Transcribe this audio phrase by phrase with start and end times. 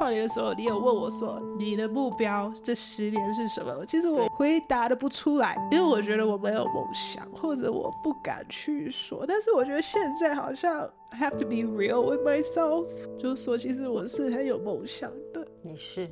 [0.00, 3.84] 跨年的时候，你有问我说你的目标这十年是什么？
[3.84, 9.26] 其实我回答的不出来，因为我觉得我没有梦想，或者我不敢去说。
[9.28, 12.86] 但是我觉得现在好像 I have to be real with myself，
[13.18, 15.46] 就是说其实我是很有梦想的。
[15.60, 16.08] 你是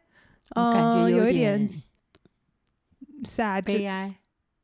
[0.49, 1.83] 我感觉有一点，呃、有一点
[3.23, 4.15] sad，悲哀，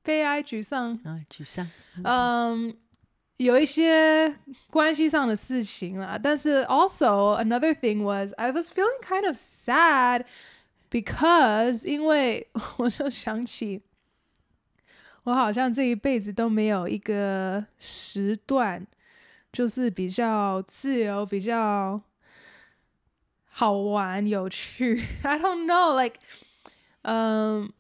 [0.04, 1.66] 悲哀，沮丧啊，沮丧，
[2.04, 2.76] 嗯，
[3.38, 4.36] 有一些
[4.70, 10.26] 关系上的事情啦，但是 also another thing was I was feeling kind of sad。
[10.91, 13.83] Because，因为 我就想起，
[15.25, 18.87] 我好像这一辈子都没有一个时段，
[19.53, 22.01] 就是比较自由、比较
[23.51, 24.95] 好玩、有趣。
[25.23, 26.17] I don't know，like，
[27.03, 27.71] 嗯，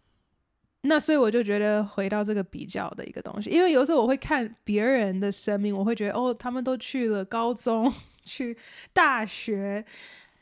[0.82, 7.90] 那所以我就觉得回到这个比较的一个东西，因为有时候我会看别人的生命，我会觉得哦，他们都去了高中、
[8.22, 8.54] 去
[8.92, 9.82] 大学。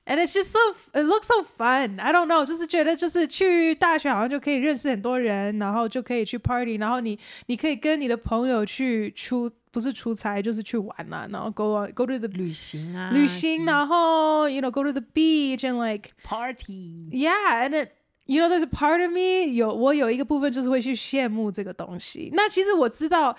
[0.06, 0.60] And it's just so,
[0.94, 2.00] it looks so fun.
[2.00, 15.04] I don't know，就是觉得就是去大学好像就可以认识很多人，然后就可以去 party，然后你你可以跟你的朋友去出不是出差就是去玩嘛，然后 go on, go to the 旅行啊，旅行，然后 you know go to the
[15.14, 17.08] beach and like party.
[17.12, 17.92] Yeah, and it,
[18.26, 22.32] you know there's a part of me 有我有一个部分就是会去羡慕这个东西。
[22.34, 23.38] 那其实我知道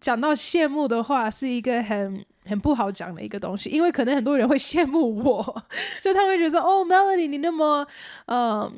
[0.00, 2.24] 讲到羡慕的话是一个很。
[2.45, 5.63] 很不好讲的一个东西，因为可能很多人会羡慕我，
[6.01, 7.85] 就他们会觉得说：“哦，Melody，你那么，
[8.27, 8.71] 嗯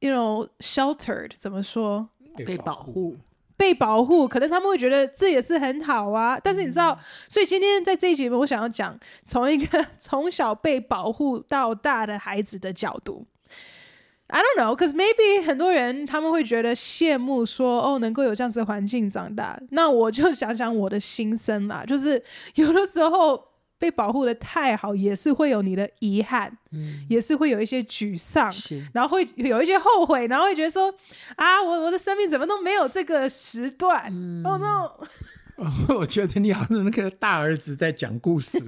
[0.00, 2.08] ，you know sheltered，怎么说？
[2.46, 3.16] 被保护，
[3.56, 6.38] 被保护，可能他们会觉得这也是很好啊。
[6.42, 13.26] 但是你知道，嗯、所以今天在这一集里面，我想要讲从一个 从小被保护到大的孩子的角度。”
[14.30, 19.60] I don't know, cause maybe 很多人他们会觉得羡慕说，说哦能够有这样子的环境长大。
[19.70, 22.22] 那我就想想我的心声啦，就是
[22.54, 23.42] 有的时候
[23.78, 28.48] 被保护的太好，也是会有你的遗憾，嗯，也是会有一些沮丧，
[28.92, 30.94] 然后会有一些后悔，然后会觉得说
[31.36, 34.90] 啊，我我的生命怎么都没有这个时段，嗯，Oh no！
[35.94, 38.58] 我觉得你好像那个大儿子在讲故事。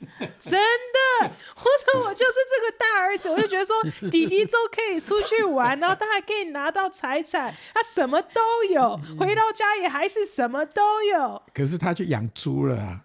[0.40, 3.76] 真的，或者我就是这个大儿子，我就觉得说
[4.10, 8.40] 弟弟都可以出去玩，然后他还可以拿到财产，他什么都
[8.72, 11.42] 有，回到家也还是什么都有。
[11.52, 13.02] 可是他去养猪了啊，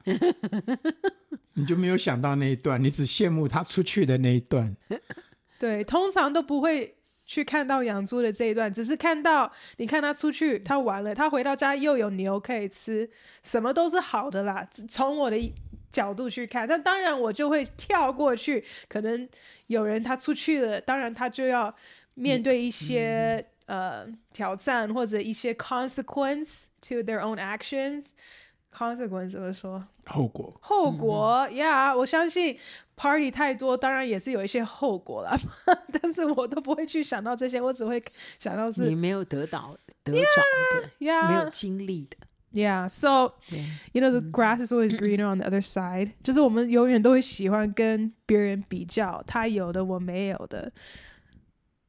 [1.56, 4.76] 你就没有想到那一段，你只羡慕他出去的那一段。
[5.60, 6.96] 对，通常都不会
[7.26, 13.10] 去看到养猪的这一段，只是看到你看他出去，他玩了，他回到家又有牛可以吃，
[13.44, 14.66] 什么都是好的啦。
[14.88, 15.54] 从我的。
[15.96, 18.62] 角度去看，但当然我就会跳过去。
[18.90, 19.30] 可能
[19.68, 21.74] 有人他出去了，当然他就要
[22.16, 28.08] 面对一些、嗯、呃挑战或者一些 consequence to their own actions。
[28.74, 29.88] consequence 怎么说？
[30.08, 30.54] 后果。
[30.62, 32.60] 后果呀，yeah, 我相信
[32.98, 35.40] party 太多，当然也是有一些后果啦。
[35.94, 38.04] 但是我都不会去想到这些，我只会
[38.38, 40.20] 想到是你没有得到得着
[40.74, 41.30] 的，yeah, yeah.
[41.30, 42.18] 没有经历的。
[42.56, 43.34] Yeah, so
[43.92, 46.14] you know the grass is always greener on the other side。
[46.24, 50.72] 就是我们永远都会喜欢跟别人比较，他有的我没有的。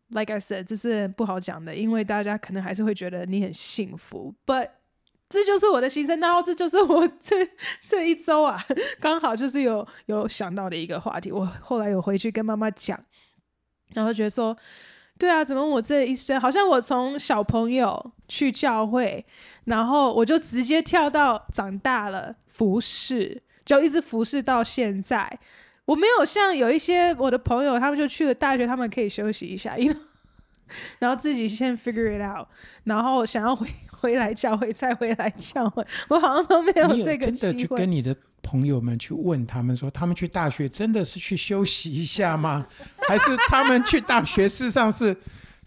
[0.08, 4.34] Like I said，这是不好讲的，因为大家可能还是会觉得你很幸福。
[4.44, 4.70] But
[5.28, 7.48] 这就是我的心声，然后这就是我这
[7.84, 8.60] 这一周啊，
[8.98, 11.30] 刚好就是有有想到的一个话题。
[11.30, 13.00] 我后来有回去跟妈妈讲，
[13.94, 14.56] 然后觉得说。
[15.18, 19.24] 对啊，怎么我这一生好像我从小朋友去教会，
[19.64, 25.38] 然后我就直接跳到长大了服侍，就一直服侍到现在。
[25.86, 29.96] 我没有像有一些我的朋友，他们就去了大学，他们可以休息一下，因为
[30.98, 32.48] 然后自己先 figure it out，
[32.84, 33.68] 然后想要回
[34.00, 37.36] 回来教会再回来教会，我好像都没有这个机会。
[37.36, 38.14] 真的去跟你的
[38.46, 42.64] 朋友们去问他们说，他们去大学真的是去休息一下吗？
[43.08, 45.16] 还是他们去大学事实上是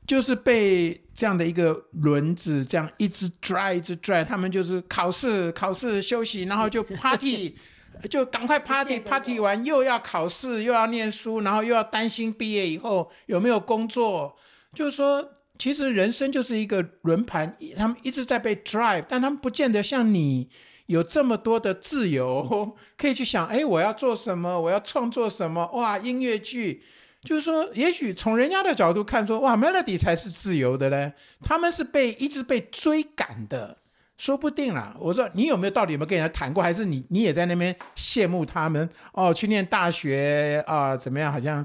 [0.07, 7.53] 就是被这样的一个轮子这样一直拽一直拽，他们就是考试考试休息，然后就 party，
[8.09, 14.33] 就赶快 party party 完又要考试又要念书，然后又要担心毕业以后有没有工作。
[14.73, 15.27] 就是说，
[15.57, 20.47] 其实人生就是一个轮盘，他们一直在被 drive，但他们不见得像你
[20.89, 26.83] 有这么多的自由， 可以去想，哎，我要做什么，我要创作什么，哇，音乐剧。
[27.21, 33.77] 就是说，也许从人家的角度看说，哇，Melody 才是自由的嘞，他们是被一直被追赶的，
[34.18, 34.95] 说不定啦。
[34.97, 39.33] 我说你有没有到底有没有跟人家谈过，还是你你也在那边羡慕他们哦？
[39.33, 41.31] 去念大学啊、怎么样？
[41.31, 41.63] 好像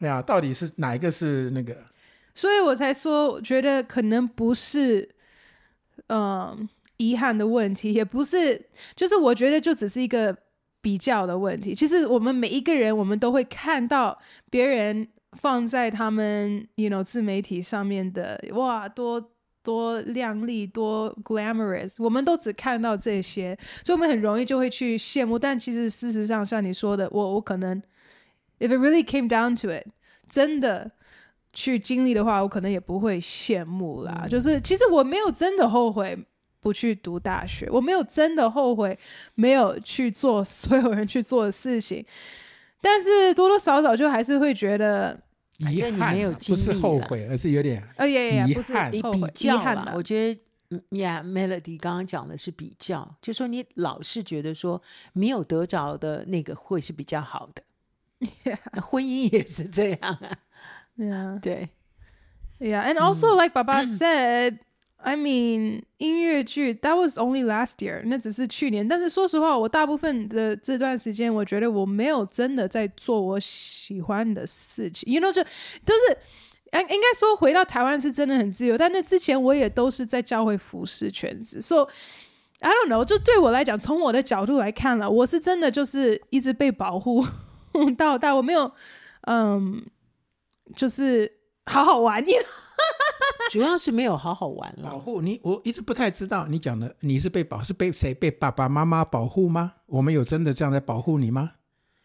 [0.00, 1.76] 哎呀，到底是哪一个是那个？
[2.34, 5.08] 所以我才说，觉得可能不是，
[6.08, 6.66] 嗯、
[7.10, 8.60] 遗憾的问题，也不是，
[8.94, 10.36] 就是我觉得就只是一个。
[10.84, 14.18] 比较的问题，其实我们每一个人，我们都会看到
[14.50, 19.30] 别人放在他们，you know，自媒体上面的，哇，多
[19.62, 25.38] 多靓丽，多 glamorous，我们都只看到这些，所以我们很容易就会去羡慕。
[25.38, 27.80] 但其实事实上，像你说的，我我可能
[28.58, 29.86] ，if it really came down to it，
[30.28, 30.90] 真的
[31.54, 34.24] 去经历的话，我可能也不会羡慕啦。
[34.24, 36.26] 嗯、就是其实我没有真的后悔。
[36.64, 38.98] 不去读大学，我没有真的后悔，
[39.34, 42.02] 没有去做 所有人去做的事情，
[42.80, 45.20] 但是多多少少就还是会觉得
[45.58, 49.92] 遗憾，不是后悔，而是有点呃，遗憾，你比较了。
[49.94, 50.40] 我觉得
[50.88, 54.80] ，Yeah，Melody 刚刚讲的是比较，就说你老是觉得说
[55.12, 57.62] 没有得着的那个会是比较好的，
[58.42, 58.80] Yeah.
[58.80, 60.38] 婚姻也是这样啊
[60.96, 61.68] ，Yeah， 对
[62.58, 64.60] ，Yeah，and also like 爸爸 said。
[65.04, 68.88] I mean，音乐剧 That was only last year，那只是去年。
[68.88, 75.12] 但是说实话，我大部分的这段时间，我觉得我没有真的在做我喜欢的事情。
[75.12, 76.16] You know，就都是，
[76.72, 78.78] 应应该说回到台湾是真的很自由。
[78.78, 81.60] 但那之前我也都是在教会服侍圈子。
[81.60, 81.86] So
[82.60, 87.22] I don't know，就对我来讲，从我的角度来看了，我是真的就是一直被保护
[87.98, 88.72] 到大，我没有，
[89.26, 89.84] 嗯，
[90.74, 91.30] 就是
[91.66, 92.24] 好好玩。
[93.50, 94.90] 主要是没有好好玩了。
[94.90, 99.74] 保护你，我一直不太知道你讲的，你是被保是被谁被爸爸妈妈保护吗？
[99.86, 101.52] 我们有真的这样在保护你吗？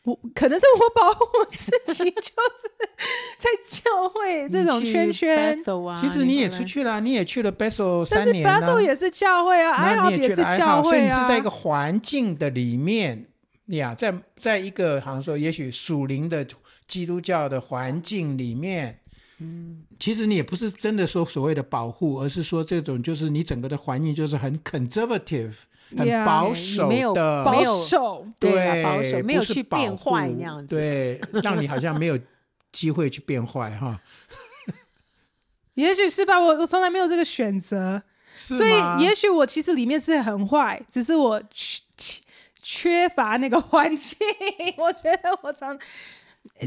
[0.04, 2.30] 我可能是我保护我自己，就是
[3.38, 5.58] 在教会这种圈圈。
[5.98, 8.68] 其实你也出去了，你也去了 Bethel 三年了。
[8.68, 10.84] Bethel 也是教会啊，爱好也是教会啊。
[10.84, 13.26] 所以你是在一个环境的里面
[13.68, 16.46] 呀，在在一个好像说，也许属灵的
[16.88, 19.00] 基督教的环境里面。
[19.42, 25.54] 嗯，其实你也不是真的说所谓的保护，而是说这种就是你整个的环境就是很 conservative，
[25.98, 32.20] 很保守的，保守，对，保守，没有去变坏那样子，对， 让你好像没有
[32.74, 33.98] 机会去变坏哈。
[35.76, 38.04] 也许是吧，我我从来没有这个选择，
[38.36, 41.82] 所以也许我其实里面是很坏，只是我缺
[42.62, 44.18] 缺乏那个环境。
[44.78, 45.80] 我觉得我常。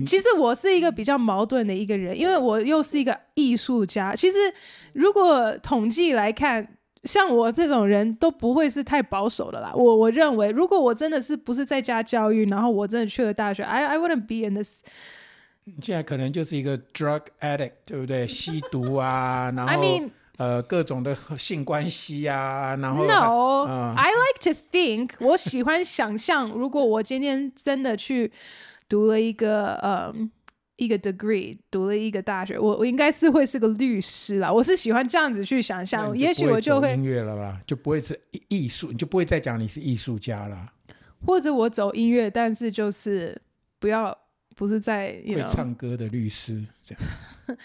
[0.06, 4.14] 其实我是一个比较矛盾的一个人，因为我又是一个艺术家。
[4.14, 4.38] 其实
[4.94, 6.66] 如果统计来看，
[7.04, 9.70] 像我这种人都不会是太保守的啦。
[9.74, 14.80] 我我认为，如果我真的是不是在家教育，然后我真的去了大学，I I wouldn't be in this。
[15.82, 18.26] 现在可能就是一个 drug addict，对不对？
[18.28, 20.08] 吸毒啊，然后 I mean
[20.38, 28.32] 呃各种的性关系啊，然后 No，呃，I like to think，我喜欢想象，如果我今天真的去。
[28.92, 30.14] 读了一个呃
[30.76, 34.52] 一个 degree，读了一个大学，我我应该是会是个律师啦。
[34.52, 40.70] 我是喜欢这样子去想象，也许我就会音乐了啦，就不会是艺术，你就不会再讲你是艺术家了。
[41.24, 43.40] 或者我走音乐，但是就是
[43.78, 44.14] 不要
[44.54, 47.58] 不是在会唱歌的律师这样。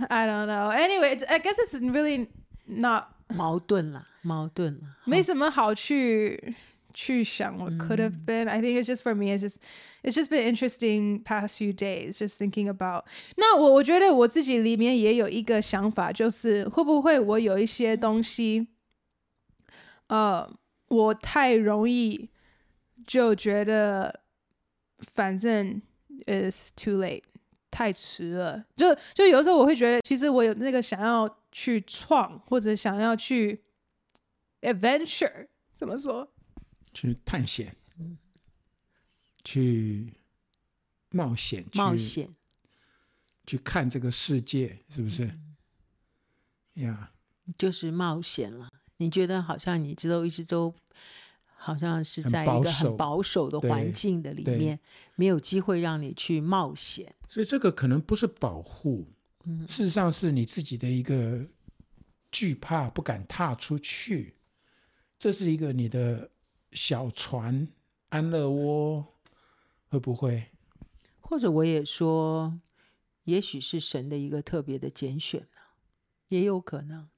[0.08, 0.70] I don't know.
[0.72, 2.28] Anyway, I guess it's really
[2.64, 3.04] not
[3.34, 6.54] 矛盾了，矛盾了，没什么好去。
[6.95, 8.49] 去想 what could have been.
[8.49, 9.33] I think it's just for me.
[9.33, 9.57] It's just
[10.03, 12.17] it's just been interesting past few days.
[12.17, 13.05] Just thinking about.
[13.37, 18.67] 那我我觉得我自己里面也有一个想法，就是会不会我有一些东西，
[20.07, 20.51] 呃，
[20.89, 22.29] 我太容易
[23.07, 24.21] 就觉得
[24.99, 25.81] 反正
[26.27, 27.23] is too late，
[27.69, 28.65] 太迟了。
[28.75, 33.61] 就就有时候我会觉得，其实我有那个想要去创或者想要去
[34.61, 36.29] adventure，怎么说？
[36.96, 37.76] 去探险，
[39.44, 40.14] 去
[41.10, 42.34] 冒险，冒险，
[43.46, 45.26] 去看这个世界，是不是？
[46.76, 47.12] 呀、
[47.44, 48.70] 嗯，Yeah 就是冒险了。
[48.96, 50.74] 你觉得好像你知道一直都
[51.54, 54.80] 好像是在一个很保守的环境的里面，
[55.16, 57.14] 没有机会让你去冒险。
[57.28, 59.06] 所以这个可能不是保护，
[59.44, 61.46] 嗯，事实上是你自己的一个
[62.30, 64.36] 惧怕，不敢踏出去。
[65.18, 66.30] 这是一个你的
[66.76, 67.66] 小船
[68.10, 69.06] 安乐窝，
[69.88, 70.44] 会不会？
[71.22, 72.60] 或者我也说，
[73.24, 75.62] 也许是神的一个特别的拣选呢，
[76.28, 77.08] 也有可能。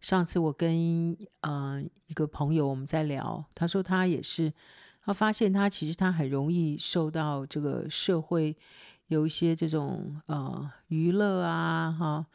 [0.00, 4.52] 上次我跟嗯、呃、一个朋友我们在聊，他说他也是，
[5.04, 8.56] 他发现他其实他很容易受到这个社会
[9.08, 12.26] 有一些这种呃娱乐啊哈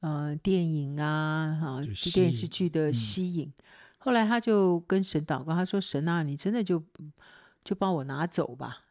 [0.00, 1.80] 呃电影啊哈
[2.12, 3.46] 电视剧的吸引。
[3.46, 3.62] 嗯
[4.06, 6.80] 后来他就跟神祷告，他说：“神啊，你真的就
[7.64, 8.84] 就帮我拿走吧，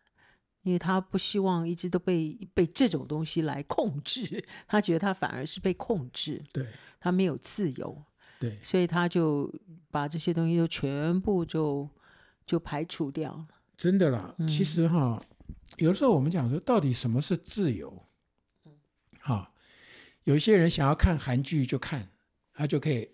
[0.64, 6.68] 因为他不希望一直都被被这种东西来控制，他觉得他反而是被控制，对，
[7.00, 8.04] 他没有自由，
[8.42, 9.50] 对，所以他就
[9.90, 11.90] 把这些东西都全部就
[12.46, 13.48] 就排除掉了。
[13.78, 15.24] 真的啦，嗯、其实哈，
[15.78, 18.06] 有的时候我们讲说，到底什么是自由？
[19.22, 19.54] 好，
[20.26, 22.10] 有些人想要看韩剧就看，
[22.54, 23.12] 他就可以。”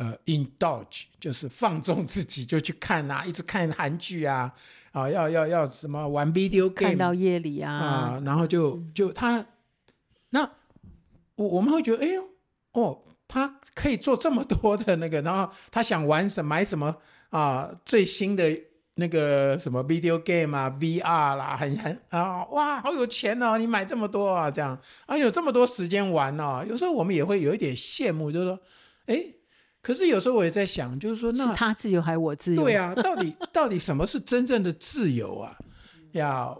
[0.00, 4.50] 呃，indulge 就是放纵自己，就去看啊， 一直看韩剧啊，
[4.92, 9.44] 啊，要要要什么玩 video game，看到夜里啊，啊，然后就就他，
[10.30, 10.40] 那
[11.34, 12.26] 我我们会觉得，哎呦，
[12.72, 16.96] 哦，他可以做这么多的那个， 然后他想玩什么买什么
[17.28, 18.58] 啊，最新的
[18.94, 28.58] 那个什么 video game 啊，VR 啦，很很啊，哇，好有钱哦，你买这么多啊，这样啊，有这么多时间玩哦，有时候我们也会有一点羡慕，就是说，
[29.04, 29.34] 哎。
[29.82, 32.62] 可是有时候我也在想，就是说，那是他自由还是我自由？
[32.62, 35.56] 对啊，到底 到底什么是真正的自由啊？
[36.12, 36.54] 呀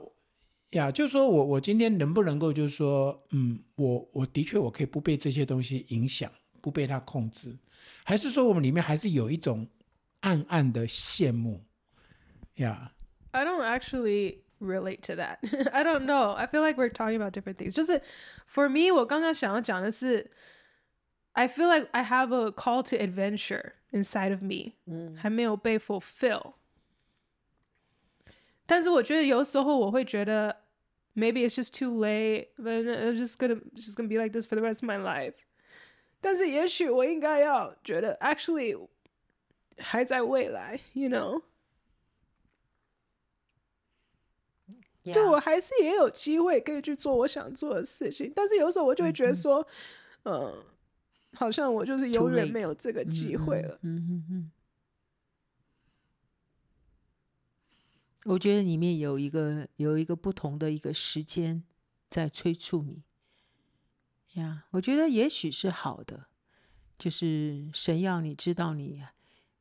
[0.70, 7.54] 呀，就是说我我今天能不能够，就是说，嗯，我我的确我可以不被这些东西影响，不被它控制，
[8.04, 9.68] 还是说我们里面还是有一种
[10.20, 11.62] 暗暗的羡慕？
[12.54, 12.92] 呀
[13.32, 15.38] ，I don't actually relate to that.
[15.72, 16.32] I don't know.
[16.32, 17.74] I feel like we're talking about different things.
[17.74, 18.00] 就是
[18.50, 20.30] for me，我刚刚想要讲的是。
[21.39, 26.53] I feel like I have a call to adventure inside of me，嗯，还没有被 fulfill。
[28.65, 30.63] 但是我觉得有时候我会觉得，
[31.13, 34.61] maybe it's just too late, but I'm just gonna just gonna be like this for the
[34.65, 35.33] rest of my life。
[36.21, 38.87] 但是也许我应该要觉得，actually
[39.77, 41.41] 还在未来，you know，
[45.11, 48.31] 就我还是也有机会可以去做我想做的事情。
[48.33, 49.67] 但是有时候我就会觉得说，
[50.23, 50.33] 嗯。
[50.33, 50.63] 呃
[51.34, 53.78] 好像我就是永远没有这个机会了。
[53.82, 54.50] 嗯嗯嗯。
[58.24, 61.62] 我觉得里面有一个有一个不同的一个时间
[62.08, 63.02] 在催促你。
[64.34, 66.26] 呀，我觉得也许是好的，
[66.98, 69.02] 就是神要你知道你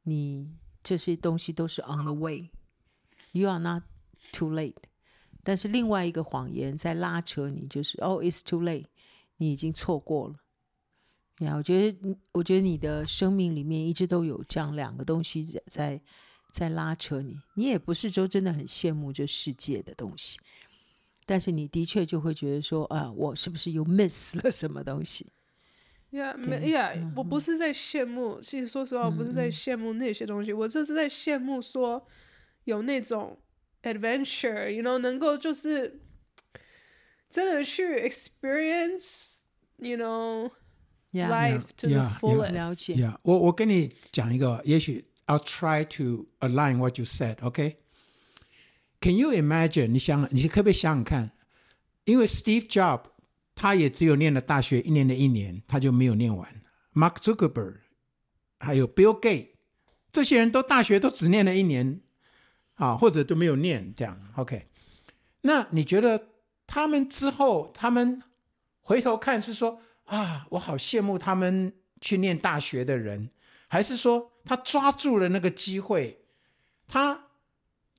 [0.04, 3.84] 你这些东西都是 on the way，you are not
[4.34, 4.76] too late。
[5.42, 8.88] 但是另外一个谎言在拉扯你，就是 oh it's too late，
[9.38, 10.36] 你已经错过了。
[11.40, 16.02] 呀，yeah, 我觉得，我觉得你的生命里面一直都有这样两个东西在在，
[16.52, 17.38] 在拉扯你。
[17.56, 20.38] 你也不是说真的很羡慕这世界的东西，
[21.26, 25.28] 但是你的确就会觉得说，啊，我是不是又 miss 了什么东西？
[26.12, 28.42] 呀，没呀，我不是在羡慕。
[28.42, 32.06] 其实说实话，我不是在羡慕那些东西，我就是在羡慕说
[32.66, 33.40] 有那种
[33.84, 36.02] adventure，you know，能够就是
[37.30, 40.52] 真的去 experience，you know。
[41.12, 42.52] Yeah, life to the fullest.
[42.52, 42.94] 了解。
[42.94, 47.38] Yeah，我我跟你讲一个，也许 I'll try to align what you said.
[47.42, 47.78] OK?
[49.02, 49.88] Can you imagine？
[49.88, 51.32] 你想，你可不可以想想看？
[52.06, 53.06] 因为 Steve Jobs
[53.56, 56.48] 他也只有念了大学一年的一年，他就没有念完。
[56.94, 57.78] Mark Zuckerberg
[58.60, 59.48] 还有 Bill Gates
[60.12, 62.02] 这些人都大学都只念了一年
[62.76, 64.22] 啊，或者都没有念这样。
[64.36, 64.68] OK？
[65.42, 66.28] 那你觉得
[66.68, 68.22] 他们之后，他们
[68.82, 69.82] 回头看是说？
[70.10, 73.30] 啊，我好羡慕他们去念大学的人，
[73.68, 76.22] 还是说他抓住了那个机会，
[76.88, 77.26] 他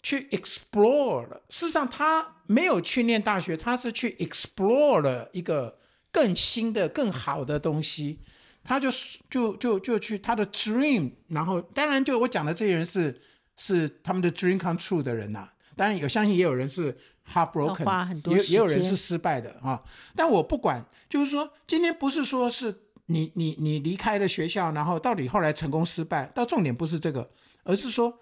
[0.03, 1.43] 去 explore 了。
[1.49, 5.79] 事实上，他没有去念大学，他是去 explore 了一个
[6.11, 8.21] 更新的、更好的东西。
[8.63, 8.91] 他就
[9.31, 13.19] 就就就去他的 dream，然后当然就我讲的这些人是
[13.57, 15.49] 是他们的 dream come true 的人呐、
[15.81, 16.95] 当然，有相信也有人是
[17.33, 19.83] heartbroken，也也有人是失败的啊。
[20.15, 27.31] 但我不管，就是说，今天不是说是你你你离开了学校，然后到底后来成功失败，到重点不是这个，
[27.63, 28.21] 而是说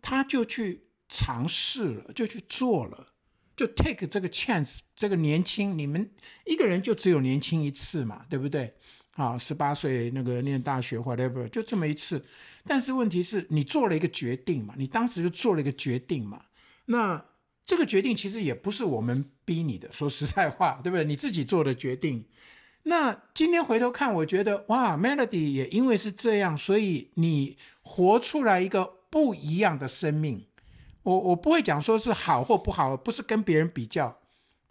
[0.00, 3.08] 他就去尝试了，就去做了，
[3.56, 6.08] 就 take 这个 chance，这个年轻，你们
[6.46, 8.72] 一个人就只有年轻一次嘛，对不对？
[9.14, 12.24] 啊，十八岁那个念大学 whatever，就这么一次。
[12.64, 16.40] 但是问题是你做了一个决定嘛，你当时就做了一个决定嘛。
[16.86, 17.24] 那
[17.64, 21.04] 这个决定其实也不是我们逼你的，说实在话，对不对？
[21.04, 22.26] 你自己做的决定。
[22.84, 30.46] 那今天回头看，我觉得哇，Melody 也因为是这样，所以你活出来一个不一样的生命。
[31.02, 34.20] 我我不会讲说是好或不好，不是跟别人比较，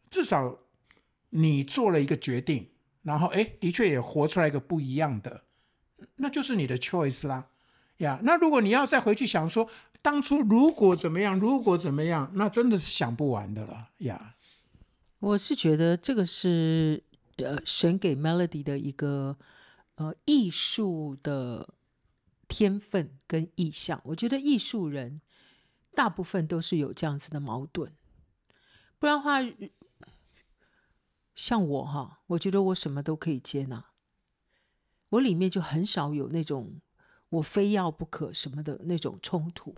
[0.09, 0.59] 至少
[1.31, 2.69] 你做了一个决定，
[3.01, 5.43] 然后哎，的确也活出来一个不一样的，
[6.17, 7.47] 那就是你的 choice 啦，
[7.97, 8.19] 呀。
[8.23, 9.69] 那如果你要再回去想说，
[10.01, 14.35] 当初如果怎么样，如果怎么样，那真的是想不完的了呀。
[15.19, 17.03] 我是觉得这个是。
[17.37, 19.35] 呃，神给 Melody 的一个
[19.95, 21.73] 呃艺术的
[22.47, 25.19] 天分跟意向，我觉得艺术人
[25.95, 27.91] 大部分都是有这样子的矛盾，
[28.99, 29.39] 不然的话，
[31.33, 33.83] 像我哈，我觉得我什么都可以接纳，
[35.09, 36.81] 我里面就很少有那种
[37.33, 39.75] 我非要不可什么的那种冲突。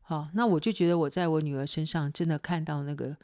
[0.00, 3.16] 好，那我就觉得我在我女儿身上真的看到那个。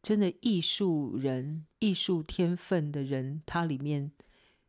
[0.00, 4.12] 真的艺术人、艺术天分的人，他里面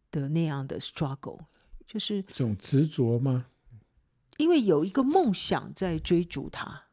[0.10, 1.40] 的那样的 struggle，
[1.86, 3.46] 就是这种执着吗？
[4.38, 6.86] 因为有一个梦想在追逐他，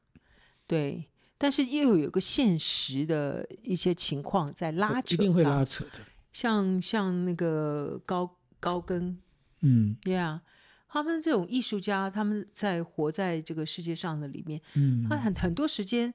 [0.67, 1.09] 对，
[1.39, 6.01] 但是又有一个现实的一些情况在拉扯，一定会拉扯的。
[6.31, 9.19] 像像那个高高跟，
[9.63, 10.41] 嗯，Yeah，
[10.89, 16.13] 他们这种艺术家，他们在活在这个世界上的里面，嗯，他很很多时间，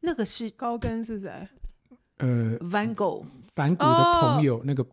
[0.00, 1.48] 那个是高跟是谁？
[2.18, 4.86] 呃，Van Gogh，梵谷的朋友，那个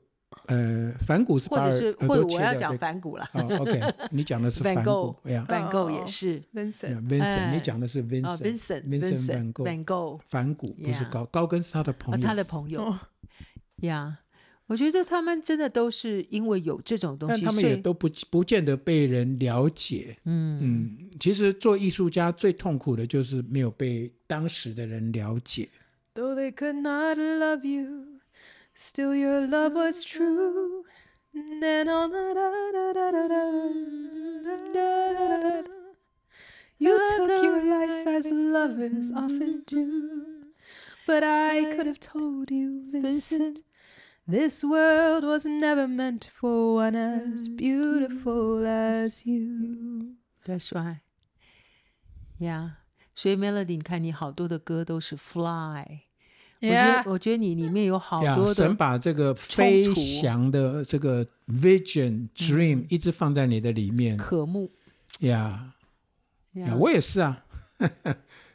[0.47, 3.29] 呃，梵谷是，或者是， 或者我要讲梵谷了。
[3.33, 3.79] OK，
[4.11, 12.97] 你讲的是梵谷，Van Gogh 也是，Vincent，Vincent，你讲的是 Vincent，Vincent，Van Gogh，梵谷不是高，高跟是他的朋友，他的朋友。
[13.77, 14.19] 呀，
[14.71, 20.15] 我觉得他们真的都是因为有这种东西，但他们也都不不见得被人了解。
[20.23, 25.67] 嗯嗯，其实做艺术家最痛苦的就是没有被当时的人了解。
[26.15, 28.21] Though they could not love you,
[28.73, 30.85] still your love was true.
[31.33, 33.27] Then all da da da da da da
[34.41, 35.63] da da.
[36.77, 40.47] You took your life as lovers often do.
[41.05, 43.63] But I could have told you, Vincent,
[44.32, 50.15] this world was never meant for one as beautiful as you.
[50.46, 51.02] That's right.
[52.39, 52.72] Yeah.
[53.13, 56.00] 所以 Melody，你看你好多的歌都是 Fly，Yeah.
[56.62, 64.72] 我觉得我觉得你里面有好多的神把这个飞翔的这个 Vision Dream 一直放在你的里面，渴慕
[65.20, 65.76] 呀
[66.54, 67.46] 呀，我也是啊。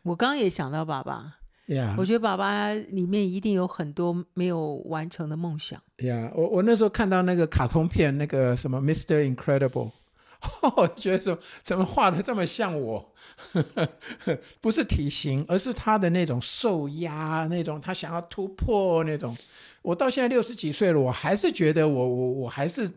[0.02, 1.35] 我刚刚也想到爸爸，
[1.66, 5.80] 呀，我觉得爸爸里面一定有很多没有完成的梦想。
[5.98, 9.34] 呀，我我那时候看到那个卡通片，那个什么 Mr.
[9.34, 9.90] Incredible。
[10.76, 13.12] 我觉得说怎么画的这么像我，
[14.60, 19.36] 不是体型，而是他的那种受压，那种他想要突破那种。
[19.82, 22.88] 我到现在六十几岁了，我还是觉得我我我还是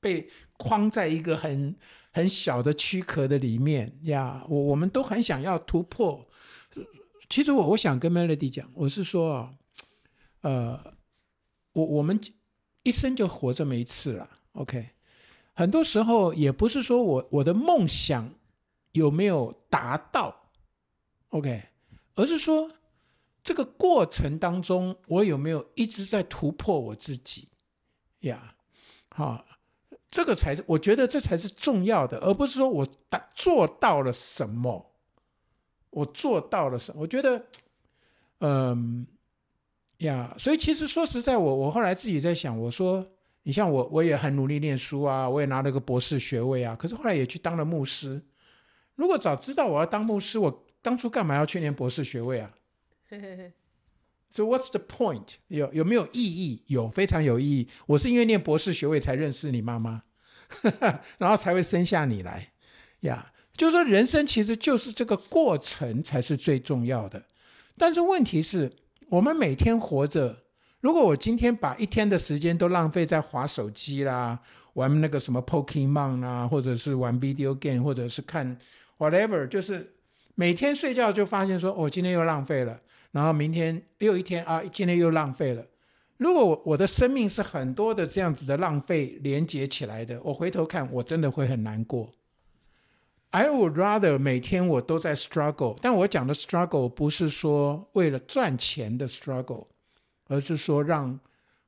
[0.00, 1.76] 被框在一个很
[2.10, 4.42] 很小的躯壳的里面呀。
[4.48, 6.26] 我我们都很想要突破。
[7.28, 9.54] 其实我我想跟 Melody 讲，我是说啊，
[10.40, 10.94] 呃，
[11.72, 12.18] 我我们
[12.82, 14.90] 一生就活这么一次了，OK。
[15.52, 18.32] 很多时候也不是说我我的梦想
[18.92, 20.52] 有没有达到
[21.30, 21.64] ，OK，
[22.14, 22.70] 而是说
[23.42, 27.48] 这个过程当中我有没有一直在突破我自己
[28.20, 28.54] 呀？
[29.08, 29.44] 好，
[30.08, 34.87] 这个才是我觉得这才是重要的，而不是说我达做到了什么，
[35.90, 37.02] 我做到了什么？
[37.02, 37.46] 我觉得，
[38.40, 39.06] 嗯，
[39.98, 43.06] 呀，所以其实说实在，我我后来自己在想，我说。
[43.44, 48.20] 你像我，我也很努力念书啊，我也拿了个博士学位啊，可是后来也去当了牧师。
[48.94, 52.54] 如果早知道我要当牧师，我当初干嘛要去念博士学位啊？
[54.28, 55.36] So what's the point？
[55.46, 56.62] 有有没有意义？
[56.66, 57.66] 有，非常有意义。
[57.86, 60.02] 我是因为念博士学位才认识你妈妈，
[61.16, 62.52] 然后才会生下你来
[63.00, 63.32] 呀。
[63.58, 67.22] 就是说，人生其实就是这个过程才是最重要的。
[67.76, 68.72] 但是问题是
[69.08, 70.44] 我们每天活着。
[70.80, 74.38] 如果我今天把一天的时间都浪费在滑手机啦、
[74.74, 78.56] 玩那个什么 Pokemon 啊，或者是玩 video game，或者是看
[78.96, 79.94] whatever，就是
[80.36, 85.66] 每天睡觉就发现说，哦，今天又浪费了，然后明天又一天啊，今天又浪费了。
[86.16, 92.08] 如果我的生命是很多的这样子的浪费连接起来的，我回头看，我真的会很难过。
[93.30, 99.66] I would rather 每天我都在 struggle，但我讲的 struggle 不是说为了赚钱的 struggle。
[100.30, 101.18] 而是说，让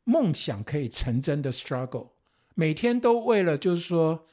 [0.05, 2.09] 梦想可以成真的 struggle，
[2.55, 4.27] 每天都为了就是说，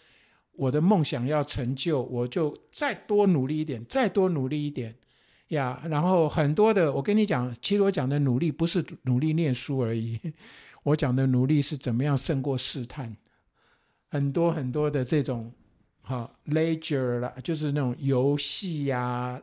[0.52, 4.94] 我的梦想要成就，我就再多努力一点，再多努力一点
[5.48, 5.82] 呀。
[5.90, 10.20] 然后很多的，我跟你讲，其实我讲的努力不是努力念书而已，
[10.84, 13.16] 我讲的努力是怎么样胜过试探，
[14.10, 15.54] 很多很多的这种
[16.08, 19.42] 哈 leisure 啦，就是那种游戏呀，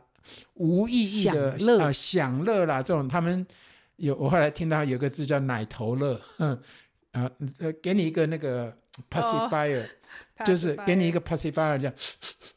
[0.55, 3.45] 无意义的啊享乐，呃、享乐啦，这种他们
[3.97, 6.59] 有我后来听到有个字叫奶头乐，嗯
[7.11, 8.75] 啊呃，给你一个那个
[9.09, 9.85] pacifier。
[10.37, 10.47] Oh.
[10.47, 11.91] 就是给你一个 pacifier 这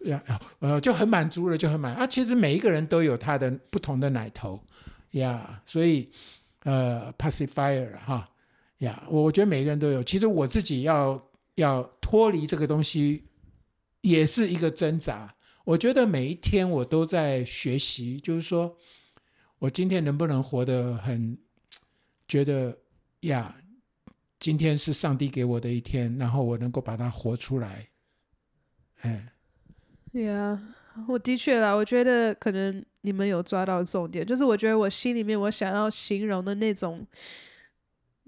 [0.09, 0.21] 样，
[0.59, 2.05] 呃，就很满足了，就很满啊。
[2.07, 4.61] 其实每一个人都有他的不同的奶头
[5.13, 6.09] 呀，所以
[6.65, 8.29] 呃 pacifier 哈
[8.79, 10.03] 呀，我我觉得每个人都有。
[10.03, 11.21] 其实我自己要
[11.55, 13.25] 要脱离这个东西，
[14.01, 15.35] 也是一个挣扎。
[15.65, 18.77] 我觉得每一天我都在学习，就是说
[19.59, 21.39] 我今天能不能活得很
[22.27, 22.79] 觉得
[23.21, 23.55] 呀。
[24.41, 27.89] 今天是上帝给我的一天，然后我能够把它活出来。
[29.01, 29.33] 哎
[30.13, 30.61] ，Yeah，
[31.09, 37.05] 我的确啦，我觉得可能你们有抓到重点，就是我觉得我心里面我想要形容的那种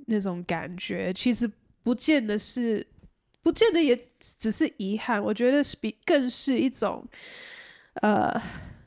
[0.07, 1.49] 那种感觉，其实
[1.85, 2.85] 不见得是，
[3.43, 7.05] 不见得也只是遗憾，我觉得是比更是一种，
[7.95, 8.41] 呃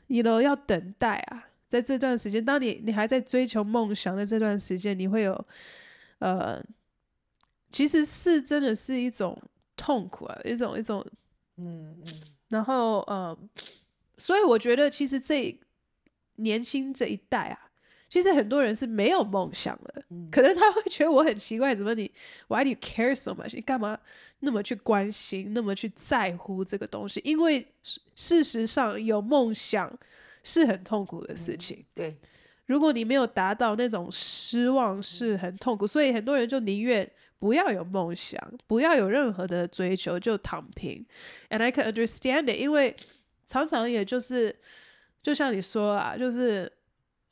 [0.08, 5.46] ，you know，要等待啊，在这段时间，当你你还在追求梦想的这段时间，你会有，
[6.18, 6.62] 呃。
[7.72, 9.36] 其实是真的是一种
[9.74, 11.04] 痛苦啊，一种一种，
[11.56, 13.36] 嗯嗯，然后呃，
[14.16, 15.58] 所以我觉得其实这
[16.36, 17.63] 年轻这一代啊，
[18.14, 22.08] 其实很多人是没有梦想的，嗯、可能他会觉得我很奇怪，怎么你
[22.46, 23.56] Why do you care so much？
[23.56, 23.98] 你干嘛
[24.38, 27.20] 那么去关心，那么去在乎这个东西？
[27.24, 27.66] 因为
[28.14, 29.92] 事实上有梦想
[30.44, 32.16] 是很痛苦的事情，嗯、对。
[32.66, 37.10] 如果你没有达到那种失望，是很痛苦，所以很多人就宁愿。
[37.40, 41.04] 不要有梦想，不要有任何的追求，就躺平。
[41.50, 42.94] And I can understand it，因为
[43.44, 44.54] 常常也就是，
[45.20, 46.72] 就像你说啊，就是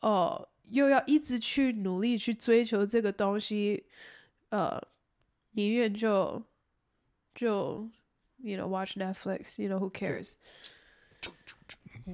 [0.01, 3.86] 哦，又要一直去努力去追求这个东西，
[4.50, 4.82] 呃，
[5.52, 6.42] 宁愿就
[7.34, 7.90] 就，
[8.38, 10.34] you know, watch Netflix，you know, who cares?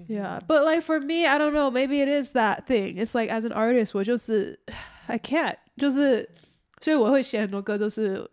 [0.08, 2.98] Yeah, but like for me, I don't know, maybe it is that thing.
[2.98, 4.60] It's like as an artist，我就是
[5.08, 6.30] I can't，就是。
[6.82, 8.30] 所以我会写很多歌，就是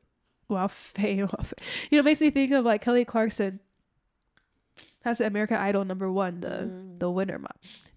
[0.48, 1.56] 我要飞，我要飞。
[1.90, 3.60] You know, makes me think of like Kelly Clarkson，
[5.00, 6.66] 他是 American Idol Number One 的
[6.98, 7.48] 的 winner 嘛。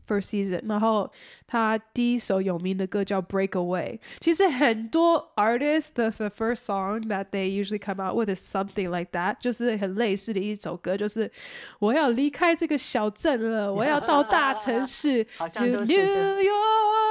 [0.07, 1.09] First season，然后
[1.47, 3.91] 他第一首有名的歌叫《Breakaway》。
[4.19, 11.31] 其实很多 artists 的 the first song that they usually come out with is something like that，就是很类似的一首歌，就是
[11.79, 15.85] 我要离开这个小镇了，我要到大城市，to New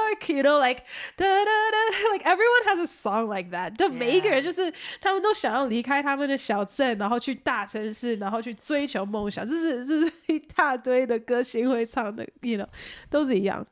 [0.07, 0.83] York，you know like
[1.17, 3.75] da da da like everyone has a song like that。
[3.75, 4.71] 就每一个人就是
[5.01, 9.45] 他们都想要离开他们的小镇，然后去大城市，然后去追求梦想。
[9.45, 12.67] 这是这是一大堆的歌星会唱的，you know。
[13.09, 13.65] 都是一样，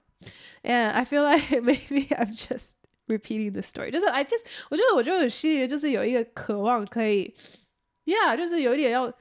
[0.64, 2.74] and I feel like maybe I'm just
[3.08, 3.90] repeating the story。
[3.90, 7.34] 就是 I just，我觉得我觉得我心里就是有一个渴望，可以，
[8.06, 9.12] Yeah，就是有一点要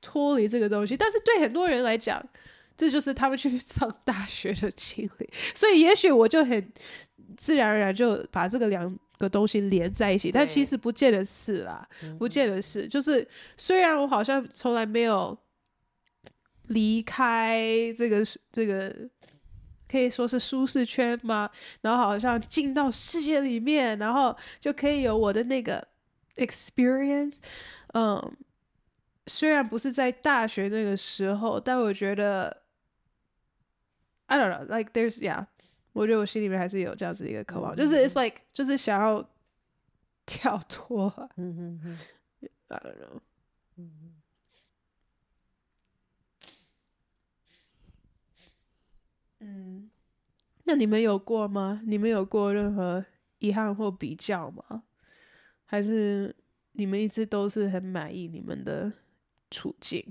[0.00, 0.96] 脱离这个东西。
[0.96, 2.22] 但是对很多人来讲，
[2.77, 5.29] 这就是他们去 上大学的经历。
[5.53, 6.71] 所以也许我就很
[7.37, 12.87] 自然而然就把这个两个东西连在一起，但其实不见得是啦，不见得是。
[12.87, 15.37] 就是虽然我好像从来没有
[16.67, 17.63] 离开
[17.97, 18.93] 这个这个。
[19.87, 21.47] 可以说是舒适圈吗？
[21.81, 25.87] 然后好像进到世界里面，然后就可以有我的那个
[26.37, 27.35] experience。
[27.93, 28.35] 嗯，
[29.27, 32.63] 虽然不是在大学那个时候，但我觉得
[34.25, 35.45] ，I don't know, like there's yeah，
[35.93, 39.27] 我觉得我心里面还是有这样子一个渴望，嗯、就是 it's like 就是想要
[40.25, 41.13] 跳脱。
[41.37, 41.99] 嗯嗯嗯
[42.67, 43.21] ，I don't know。
[43.77, 44.13] 嗯
[49.39, 49.89] 嗯，
[50.63, 51.81] 那你们有过吗？
[51.85, 53.05] 你们有过任何
[53.39, 54.83] 遗憾或比较吗？
[55.65, 56.35] 还是
[56.71, 58.91] 你们一直都是很满意你们的
[59.51, 60.03] 处境？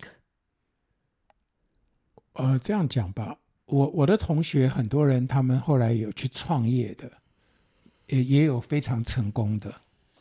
[2.35, 3.38] 呃，这样讲吧，
[3.74, 7.10] 我我的同学很多人，他们后来有去创业的，
[8.06, 9.74] 也也有非常成功的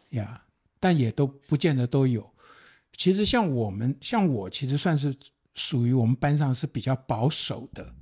[0.10, 0.44] 呀，
[0.80, 2.28] 但也都不见得都有。
[2.98, 5.16] 其实像我们，像我，其实算是
[5.54, 7.94] 属于我们班上是比较保守的。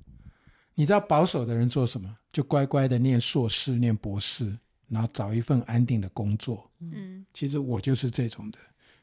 [0.73, 2.17] 你知道保守的人做什么？
[2.31, 6.71] 就乖乖的念硕士、念博士，然后找一份安定的工作。
[6.79, 8.57] 嗯，其实我就是这种的，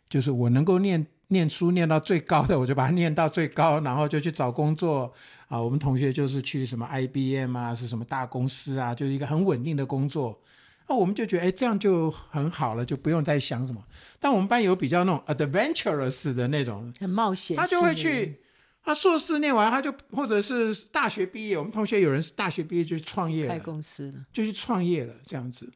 [0.08, 5.12] 就是我能够念念书念到最高的，我就把它念到最高，然后就去找工作。
[5.48, 10.40] 啊，我们同学就是去什么 IBM 啊，是什么大公司啊，就是一个很稳定的工作。
[10.88, 13.82] 那我们就觉得，哎，这样就很好了，就不用再想什么。
[14.18, 18.40] 但我们班有比较那种 adventurous 的那种，很冒险，他就会去。
[18.80, 21.58] 他硕士念完，他就或者是大学毕业。
[21.58, 25.70] 我们同学有人是大学毕业就去创业了，开公司了，就去创业了这样子。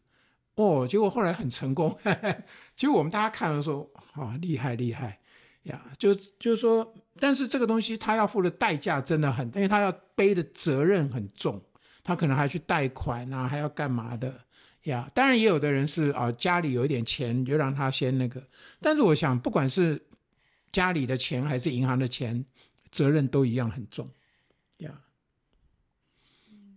[0.55, 1.95] 哦，结果后来很成功。
[2.75, 5.21] 其实我们大家看了说，啊，厉害厉害
[5.65, 5.83] 呀！
[5.99, 11.63] 就就是说，但是这个东西他要付的代价真的很，因为他要背的责任很重，
[12.03, 14.45] 他可能还去贷款啊，还要干嘛的
[14.85, 15.09] 呀？
[15.15, 18.47] 当然也有的人是啊，家里有一点钱，就让他先那个。
[18.81, 20.03] 但是我想，不管是
[20.71, 22.45] 家里的钱还是银行的钱，
[22.91, 24.11] 责任都一样很重
[24.79, 25.01] 呀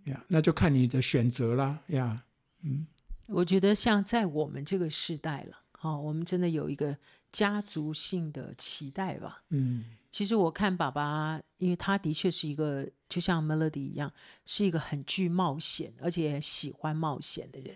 [0.06, 2.24] 呀，那就看你的选择啦呀，
[2.62, 2.86] 嗯。
[3.28, 6.96] 我觉得像在我们这个时代了，哦，我们真的有一个
[7.36, 9.44] 家族性的期待吧。
[9.50, 14.10] 嗯，其实我看爸爸，因为他的确是一个就像 Melody 一样，
[14.46, 17.76] 是一个很具冒险而且喜欢冒险的人，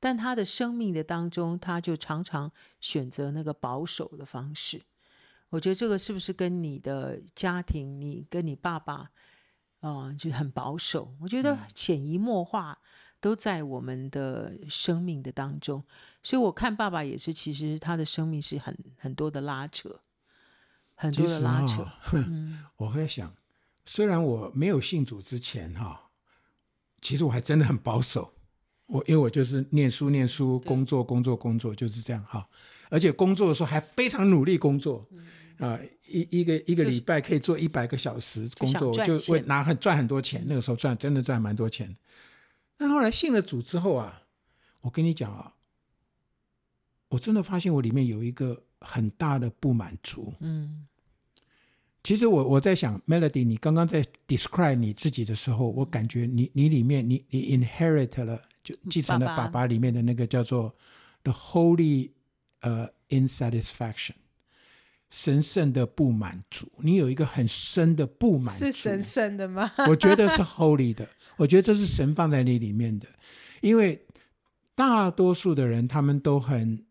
[0.00, 4.82] 但他的生命的当中，他就常常选择那个保守的方式。
[5.50, 9.12] 我觉得这个是不是跟你的家庭，你跟你爸爸，
[9.82, 11.14] 嗯、呃，就很保守？
[11.20, 12.80] 我觉得潜移默化。
[13.22, 15.84] 都在我们的生命的当中，
[16.24, 20.00] 所以我看爸爸也是，其实他的生命是很很多的拉扯，
[20.96, 21.82] 很多的拉扯。
[21.82, 23.32] 哦嗯、 我会想，
[23.84, 26.10] 虽然我没有信主之前哈，
[27.00, 28.34] 其实我还真的很保守。
[28.86, 32.48] 我因为我就是念书念书，工作工作工作就是这样哈，
[32.90, 35.06] 而且工作的时候还非常努力工作，
[35.58, 40.44] 啊、嗯，一、呃、一个一个礼拜可以做一百个小时工作，就，就会拿很赚很多钱。
[40.48, 41.96] 那个时候赚真的赚蛮多钱。
[42.82, 44.24] 但后来信了主之后啊，
[44.80, 45.54] 我跟你讲啊，
[47.10, 50.34] 我真的发现我里面有一个很大的不满足。
[50.40, 50.88] 嗯，
[52.02, 60.74] 其实我我在想，Melody，你刚刚在 describe 你自己的时候，我感觉你你里面你你 inherit 了，就继承了爸爸里面的那个叫做
[61.22, 62.10] the holy
[62.62, 64.14] 呃、uh, insatisfaction。
[65.14, 69.70] 神圣的不满足，你有一个很深的不满足，是神圣的吗？
[69.86, 73.06] 我觉得是 holy 的，我觉得这是神放在你里面的，
[73.60, 74.06] 因为
[74.74, 76.82] 大多数的人他们都很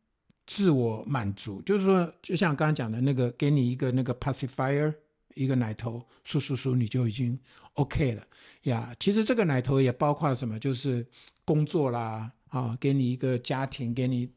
[0.45, 4.93] 自我满足，就是说，就像刚刚讲的那个，给你一个那个 pacifier，
[5.34, 7.38] 一个奶头，舒舒舒，你就已经
[7.73, 8.23] OK 了
[8.63, 8.93] 呀。
[8.99, 11.03] 其实这个奶头也包括什么，就是
[11.43, 14.29] 工作啦，啊，给你一个家庭，给你，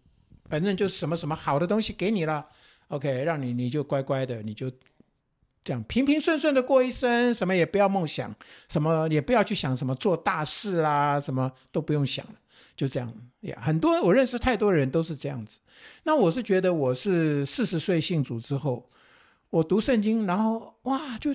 [0.48, 2.46] 反正就是什么什么好的东西给你了。
[2.94, 4.70] OK，让你你就乖乖的，你就
[5.64, 8.32] 这样平平顺顺的过一生，什么也不要梦想，
[8.68, 12.34] 什么也不要去想什么做大事啦，什么都不用想了，
[12.76, 13.58] 就这样呀。
[13.60, 15.58] 很多我认识太多人都是这样子。
[16.04, 18.88] 那我是觉得我是四十岁信主之后，
[19.50, 21.34] 我读圣经，然后哇，就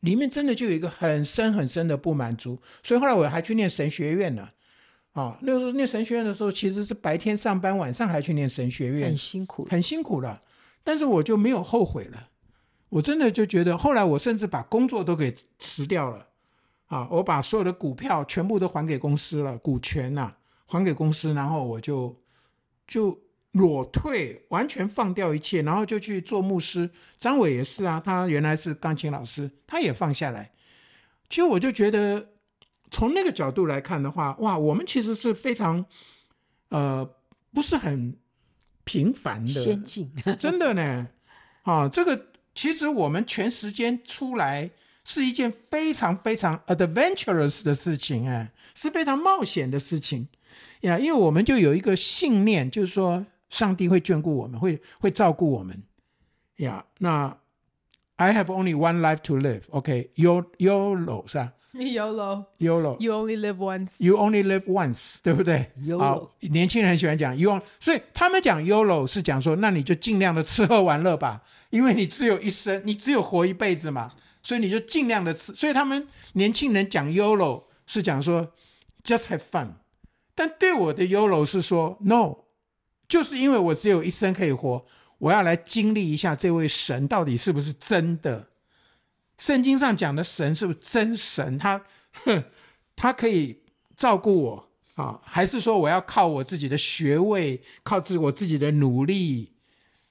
[0.00, 4.52] 里面真的就有一个很深很深的不满足，所以后来我还去念神学院了。
[5.14, 10.40] 啊，那时候念神学院的时候，其实是白天上班，晚上还去念神学院，很辛苦，很辛苦了。
[10.88, 12.30] 但是我就没有后悔了，
[12.88, 16.28] 我真的就觉得，后来我甚至把工作都给辞掉了，
[16.86, 22.18] 啊，我把所有的股票全部都还给公司了，股权呐、啊、还给公司，然后我就
[22.86, 23.20] 就
[23.52, 26.88] 裸退，完全放掉一切，然后就去做牧师。
[27.18, 30.50] 张伟也是啊，他原来是钢琴老师，他也放下来。
[31.28, 32.30] 其实我就觉得，
[32.90, 35.84] 从那个角度来看的话，哇，我们其实是非常，
[36.70, 37.06] 呃，
[37.52, 38.16] 不是很。
[38.88, 41.06] 平凡的先进， 真的呢，
[41.64, 44.70] 啊，这个其实我们全时间出来
[45.04, 50.26] 是一件非常非常 adventurous 的事情，哎，是非常冒险的事情。
[50.80, 55.82] 呀，因为我们就有一个信念，就是说上帝会眷顾我们，会会照顾我们。
[56.56, 56.86] 呀。
[57.00, 57.38] 那
[58.16, 64.02] I have only one life to live，OK，YOLO 是吧 YOLO，YOLO，You only live once.
[64.02, 75.54] You only live once，对不对？YOLO，好，年轻人很喜欢讲 YOLO，所以他们讲 YOLO 是讲说，那你就尽量的吃喝玩乐吧，因为你只有一生，你只有活一辈子嘛，所以你就尽量的吃。
[75.54, 78.52] 所以他们年轻人讲 YOLO 是讲说
[79.04, 79.72] Just have fun，
[80.34, 82.44] 但对我的 YOLO 是说 No，
[83.06, 84.86] 就是因为我只有一生可以活，
[85.18, 88.48] 我要来经历一下这位神到底是不是真的。
[89.38, 91.56] 圣经上讲的神是不是真神？
[91.56, 91.80] 他，
[92.24, 92.44] 哼，
[92.96, 93.56] 他可以
[93.96, 95.20] 照顾我啊？
[95.24, 99.52] 还是说我要靠我自己的学位，靠自我自己的努力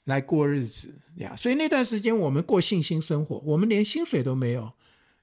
[0.05, 1.35] 来过日子呀？
[1.35, 4.71] 所以那段时间我们过信心生活，我们连薪水都没有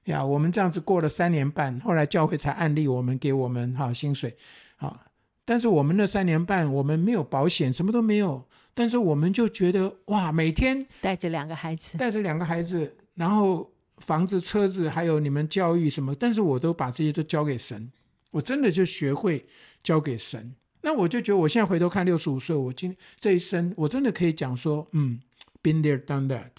[0.03, 0.23] 呀。
[0.23, 4.37] 我们这样子过了三年半，后来教会才案例我们，给我们哈薪水
[4.77, 5.07] 啊。
[5.43, 8.47] 但是我们那三年半，我们没有保险，什么都没有。
[8.75, 13.71] 但是我们就觉得哇，每天带着两个孩子，带着两个孩子，然后。
[13.97, 17.91] 房子、车子，还有你们教育什么，但是我都把这些都交给神，
[18.31, 19.45] 我真的就学会
[19.83, 20.53] 交给神。
[20.81, 25.19] 那我就觉得，我现在回头看六十五岁，我今这一生，我真的可以讲说，嗯
[25.63, 26.51] ，been there done that，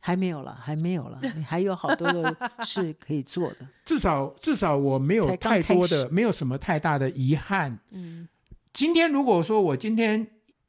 [0.00, 3.58] 还没有了，还没有了， 你还有好多的事可以做的。
[3.84, 7.78] 至少至少我没有太多的，没有什么太大的遗憾。
[7.90, 8.28] 嗯，
[8.72, 10.26] 今天如果说我今天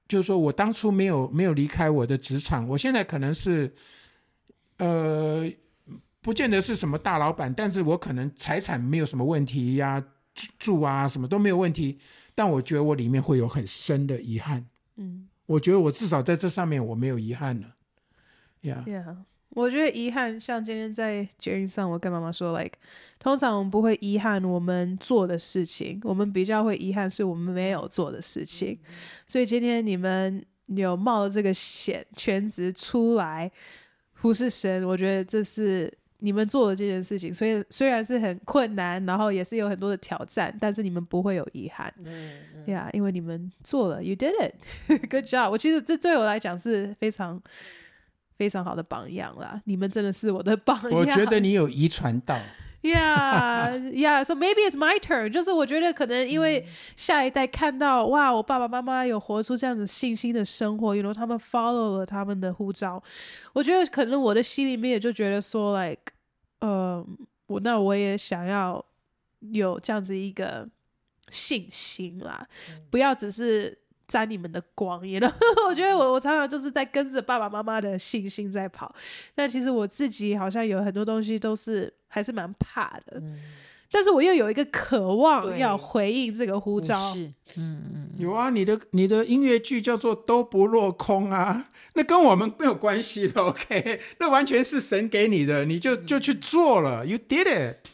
[0.08, 3.74] 就是说我当初没有没有离开我的职场，我现在可能是
[4.78, 5.50] 呃，
[6.22, 10.06] 不见得是什么大老板，但是我可能财产没有什么问题呀、啊，
[10.58, 11.98] 住啊什么都没有问题，
[12.36, 14.66] 但我觉得我里面会有很深的遗憾。
[14.98, 17.76] 嗯，我觉得我至少在这上面我没有遗憾了。
[18.62, 18.84] Yeah.
[18.84, 19.16] Yeah.
[19.52, 22.78] 我觉得遗憾，像今天在捷运上，我跟妈妈说，like，
[23.18, 28.78] 通常我们不会遗憾我们做的事情，我们比较会遗憾是我们没有做的事情。
[28.84, 28.94] 嗯、
[29.26, 33.52] 所以今天你们有冒了这个险，全职出来
[34.14, 37.34] 服侍神，我觉得这是你们做的这件事情。
[37.34, 41.94] 所以虽然是很困难，然后也是有很多的挑战，但是你们不会有遗憾。
[41.98, 42.66] 嗯嗯。
[42.66, 45.50] Yeah，因为你们做了，You did it，Good job。
[45.52, 47.42] 我其实这对我来讲是非常。
[48.40, 49.62] 非常好的榜样啦！
[49.66, 50.92] 你们真的是我的榜样。
[50.94, 52.40] 我觉得你有遗传到。
[52.84, 54.24] Yeah, yeah.
[54.24, 55.30] So maybe it's my turn.
[55.30, 56.66] 就是我觉得可能因为
[56.96, 63.04] 下一代看到、嗯、哇，我爸爸妈妈有活出这样子信心的生活，you know，他们 follow 了他们的护照。
[63.52, 66.14] 我觉得可能我的心里面也就觉得说，like，
[66.62, 67.06] 呃，
[67.48, 68.84] 我那我也想要
[69.52, 70.66] 有这样子一个
[71.28, 73.78] 信心啦，嗯、不要只是。
[74.10, 75.34] 沾你们的光，也呢？
[75.68, 78.94] 我觉得我我常常就是在跟着爸爸妈妈的信心在跑，
[79.36, 83.40] 但其实我自己好像有很多东西都是还是蛮怕的，嗯、
[83.92, 86.98] 但是我又有一个渴望要回应这个呼召。
[87.14, 97.88] 是，嗯嗯，有啊，你的你的音乐剧叫做都不落空啊，那跟我们没有关系的，OK， 那完全是神给你的，你就就去做了、嗯、，You did it，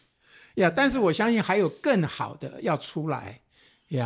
[0.55, 3.41] 呀、yeah, 但是我相信还有更好的要出来。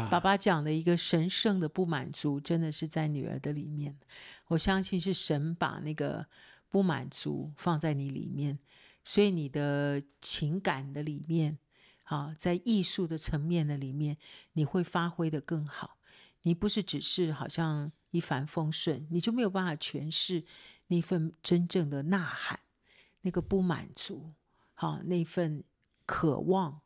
[0.10, 3.98] 爸爸讲的一个神圣的不满足，真的是在女儿的里面。
[4.48, 6.26] 我相信是神把那个
[6.68, 8.60] 不满足放在你里面，
[9.04, 11.58] 所以你的情感的里面，
[12.04, 14.18] 啊，在艺术的层面的里面，
[14.54, 15.98] 你会发挥得更好。
[16.44, 20.44] 你不是只是好像一帆风顺，你就没有办法诠释
[20.88, 22.60] 那份真正的呐喊，
[23.22, 24.34] 那个不满足，
[24.74, 25.64] 好，那份
[26.06, 26.82] 渴望。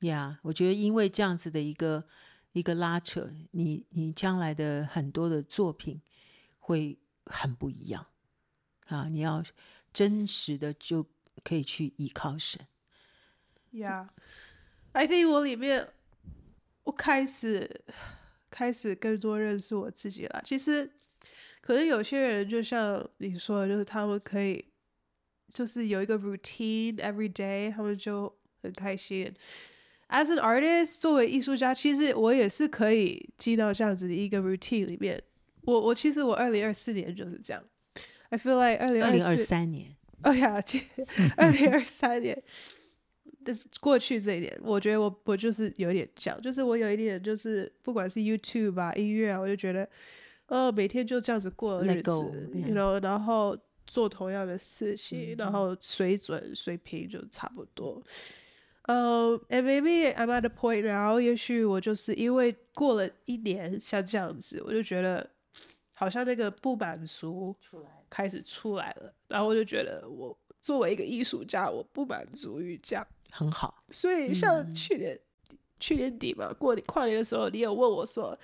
[0.00, 2.04] 呀，yeah, 我觉得因为这样子的一个
[2.52, 6.00] 一个拉扯，你你将来的很多的作品
[6.58, 8.06] 会很不一样
[8.86, 9.08] 啊！
[9.08, 9.42] 你要
[9.92, 11.06] 真实的就
[11.42, 12.66] 可以去依靠神。
[13.72, 15.88] Yeah，I think 我里面
[16.84, 17.84] 我开始
[18.50, 20.42] 开始更多认识我自己了。
[20.44, 20.92] 其实
[21.60, 24.64] 可能有些人就像你说的，就是他们可以
[25.52, 29.34] 就是有一个 routine every day，他们就很开心。
[30.08, 35.20] As an artist，作为艺术家，其实我也是可以进到这样子的一个 routine 里面。
[35.62, 37.62] 我我其实我二零二四年就是这样。
[38.28, 40.60] I feel like 二零二三年，哎呀，
[41.36, 42.40] 二零二三年，
[43.44, 49.88] 但是过去这一年，我觉得我我就是有一点这样，就是我有一点就是不管是 YouTube 啊音乐啊，我就觉得，
[50.46, 52.10] 哦，每天就这样子过日子
[52.54, 58.00] ，you know，然后做同样的事情，然后水准水平就差不多。
[58.86, 65.28] 呃、maybe I'm at a point now，也许我就是因为过了一年像这样子，我就觉得
[65.92, 67.54] 好像那个不满足
[68.08, 73.82] 开始出来了，然后我就觉得我作为一个艺术家，我不满足于这样，很好。
[73.90, 75.18] 所以像去年、
[75.50, 78.38] 嗯、去年底嘛，过年跨年的时候，你有问我说，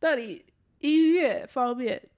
[0.00, 0.44] 那你
[0.80, 2.10] 音乐方面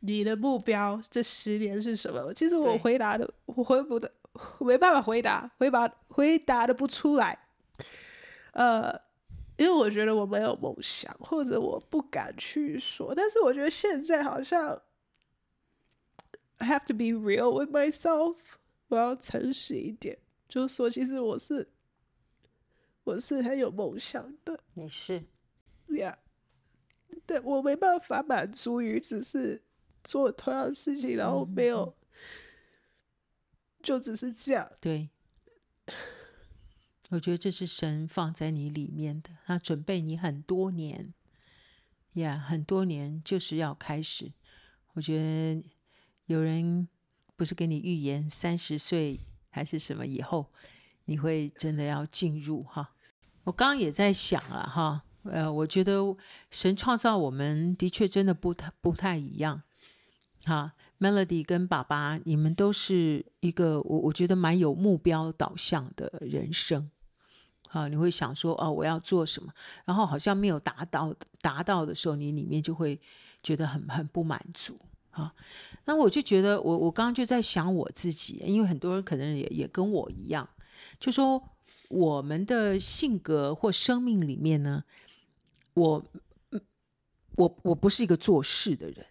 [0.00, 2.32] 你的目标这十年是什么？
[2.32, 4.10] 其实我回答的，我回不的。
[4.60, 7.38] 没办法回答，回答回答的不出来，
[8.52, 8.92] 呃，
[9.56, 13.14] 因为我觉得我没有梦想，或者我不敢去说。
[13.14, 14.80] 但是我觉得现在好像
[16.58, 18.36] ，I have to be real with myself，
[18.88, 21.68] 我要诚实一点，就是说，其实我是，
[23.04, 24.60] 我是很有梦想的。
[24.74, 25.22] 你是
[25.88, 26.14] ，Yeah，
[27.26, 29.62] 对，我没办法满足于只是
[30.04, 31.82] 做同样的事情，然后没有。
[31.84, 31.94] 嗯
[33.88, 34.70] 就只是这样。
[34.82, 35.08] 对，
[37.08, 41.14] 我觉得这是神放在你里面的，他准备你很多年，
[42.12, 44.30] 呀、很多年就是要开始。
[44.92, 45.64] 我觉得
[46.26, 46.86] 有人
[47.34, 50.52] 不是给你预言三十岁还是什么以后，
[51.06, 52.94] 你会真的要进入哈。
[53.44, 56.14] 我刚刚也在想了哈，呃，我觉得
[56.50, 59.62] 神创造我们的确真的不太不太一样，
[60.44, 60.74] 哈。
[60.98, 66.90] Melody 跟爸爸，你们都是一个我我觉得蛮有目标导向的人生，
[67.68, 69.52] 啊，你会想说哦，我要做什么，
[69.84, 73.00] 然后好像没有达到达到的时候，你里面就会
[73.42, 74.76] 觉得很很不满足
[75.10, 75.32] 啊。
[75.84, 80.48] 那我就觉得，我我刚刚就在想我自己，因为很多人可能也也跟我一样，
[80.98, 81.42] 就说
[81.88, 84.82] 我们的性格或生命里面呢，
[85.74, 86.04] 我
[87.36, 89.06] 我我不是一个做事的人，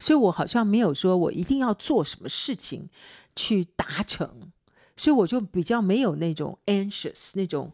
[0.00, 2.88] 所以我好像没有说我一定要做什么事情
[3.36, 4.50] 去达成，
[4.96, 7.70] 所以我就比较没有那种 anxious 那种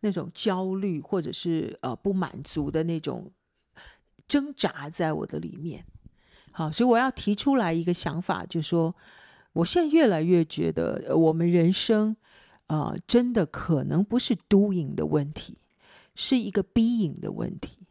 [0.00, 3.30] 那种焦虑或者是呃不满足的那种
[4.26, 5.84] 挣扎在我的里面。
[6.50, 8.96] 好，所以我要提出来一个想法，就是说，
[9.52, 12.16] 我现在越来越觉得，我们人生
[12.66, 15.58] 啊、呃，真的可能不是 doing 的问题，
[16.14, 17.86] 是一个 being 的问题。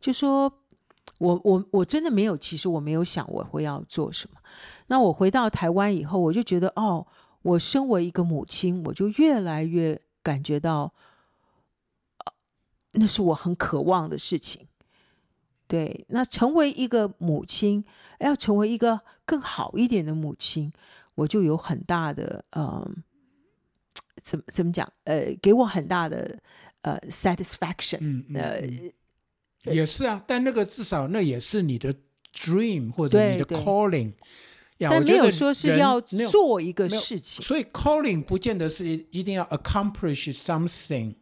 [0.00, 0.61] 就说
[1.22, 4.40] 我我我真的没有，其实我没有想我会要做什么。
[4.88, 7.06] 那我回到台湾以后，我就觉得，哦，
[7.42, 10.92] 我身为一个母亲，我就越来越感觉到，
[12.24, 12.32] 呃，
[12.92, 14.66] 那是我很渴望的事情。
[15.68, 17.84] 对，那成为一个母亲，
[18.18, 20.70] 要成为一个更好一点的母亲，
[21.14, 22.86] 我就有很大的呃，
[24.20, 24.92] 怎么怎么讲？
[25.04, 26.38] 呃，给我很大的
[26.82, 27.98] 呃 satisfaction。
[28.00, 28.60] 嗯，呃，
[29.64, 31.94] 也是啊，但那个至少那也是你的
[32.34, 34.12] dream 或者你的 calling。
[34.78, 41.14] 但没有说是要做一个事情，所以 calling 不见得是一定要 accomplish something。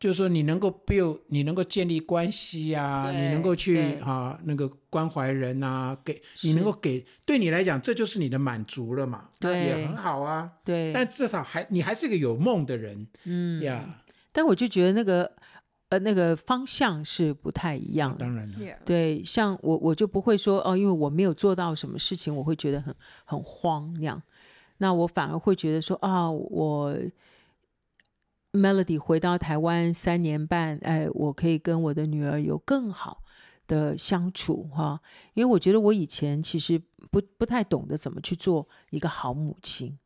[0.00, 10.50] 就是说，你能够 build，你能够建立关系啊，你能够去啊那个关怀人啊，给你能够给，对你来讲，这就是你的满足了嘛，对，也很好啊。
[10.64, 14.02] 对，但至少还你还是个有梦的人，嗯呀。
[14.32, 15.30] 但我就觉得那个
[15.94, 24.22] 呃那个方向是不太一样的，当然了，对，像我我就不会说哦，因为我没有做到什么事情，我会觉得很很慌那样，
[24.78, 26.96] 那我反而会觉得说啊我。
[28.56, 33.20] Melody 回到台湾三年半，哎，我可以跟我的女儿有更好
[33.66, 35.00] 的相处哈，
[35.34, 36.80] 因为我觉得我以前其实
[37.10, 39.98] 不不太懂得怎么去做一个好母亲，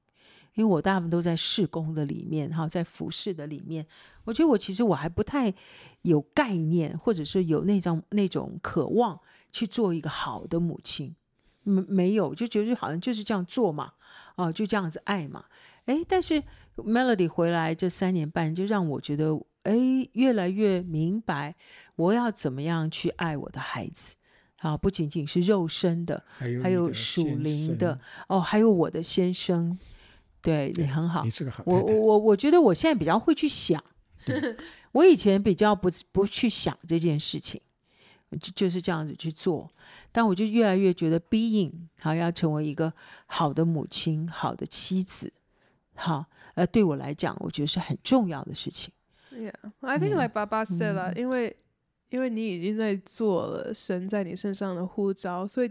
[0.58, 3.86] 因为我大部分都在事工的里面哈，在服饰的里面，
[4.24, 5.54] 我觉得我其实我还不太
[6.02, 9.18] 有概念，或者是有那种那种渴望
[9.52, 11.14] 去做一个好的母亲，
[11.62, 13.92] 没没有，就觉得好像就是这样做嘛，
[14.34, 15.44] 啊，就这样子爱嘛，
[15.86, 16.42] 哎，但是。
[16.78, 19.76] Melody 回来这三年半，就让我觉得，哎，
[20.12, 21.56] 越来越明白
[21.96, 24.14] 我要怎么样去爱我的孩子。
[24.58, 27.98] 啊，不仅仅是肉身的，还有，还有属灵的，
[28.28, 29.76] 哦，还有我的先生。
[30.48, 31.62] 对，对你很好，你是个好。
[31.66, 33.82] 我我我我觉得我现在比较会去想，
[34.92, 37.60] 我以前比较不不去想这件事情，
[38.40, 39.70] 就就是这样子去做。
[40.10, 41.70] 但我就越来越觉得，being
[42.00, 42.92] 好要成为一个
[43.26, 45.32] 好的母亲，好的妻子。
[45.94, 46.24] 好，
[46.54, 48.92] 呃，对我来讲，我觉得是很重要的事情。
[49.32, 51.54] Yeah，I think like 爸爸 said 了，因为
[52.08, 55.70] 因为你已经在做了神在你身上的呼召，所以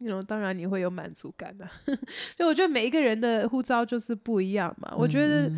[0.00, 1.68] 那种 you know, 当然你会有满足感的。
[2.36, 4.88] 就我觉得每一个人的护照就是不一样嘛。
[4.92, 5.50] 嗯、我觉得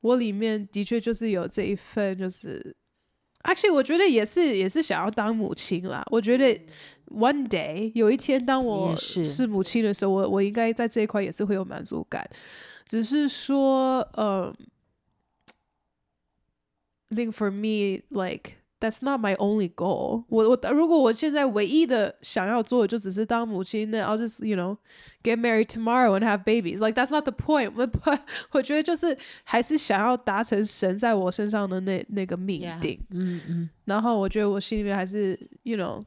[0.00, 2.74] 我里面的确就是有这一份，就是
[3.42, 6.04] actually 我觉得也是也是想要当母亲啦。
[6.10, 6.46] 我觉得
[7.06, 12.28] one day 有一天当我是母亲的时候，我我应该在这一块也是会有满足感。
[12.86, 14.52] 只是说，嗯、
[17.10, 20.48] um，I think for me, like that's not my only goal 我。
[20.48, 24.78] 我我如果我现在唯一的想要做的就只是当母亲，那 I'll just you know
[25.22, 26.80] get married tomorrow and have babies.
[26.80, 27.74] Like that's not the point.
[27.74, 28.20] But, but
[28.52, 32.98] 我觉得就是还是想要达成神在我身上的那那个命定。
[33.10, 33.54] 嗯、嗯。
[33.54, 33.68] Mm-hmm.
[33.84, 36.02] 然后我觉得我心里面还是 you know，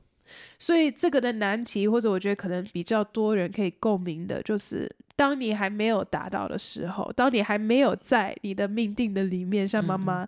[0.58, 4.94] 所以这个的难题或者我觉得可能比较多人可以共鸣的就是。
[5.16, 10.24] 当你还没有达到的时候，当你还没有在你的命定的里面，像妈妈，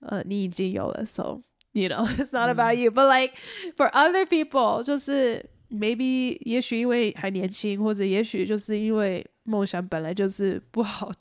[0.00, 1.40] 嗯、呃，你已经有了，so
[1.75, 3.33] you know it's not about you,、嗯、but like
[3.75, 11.11] for other people，就是 maybe 也许因为还年轻，或者也许就是因为梦想本来就是不好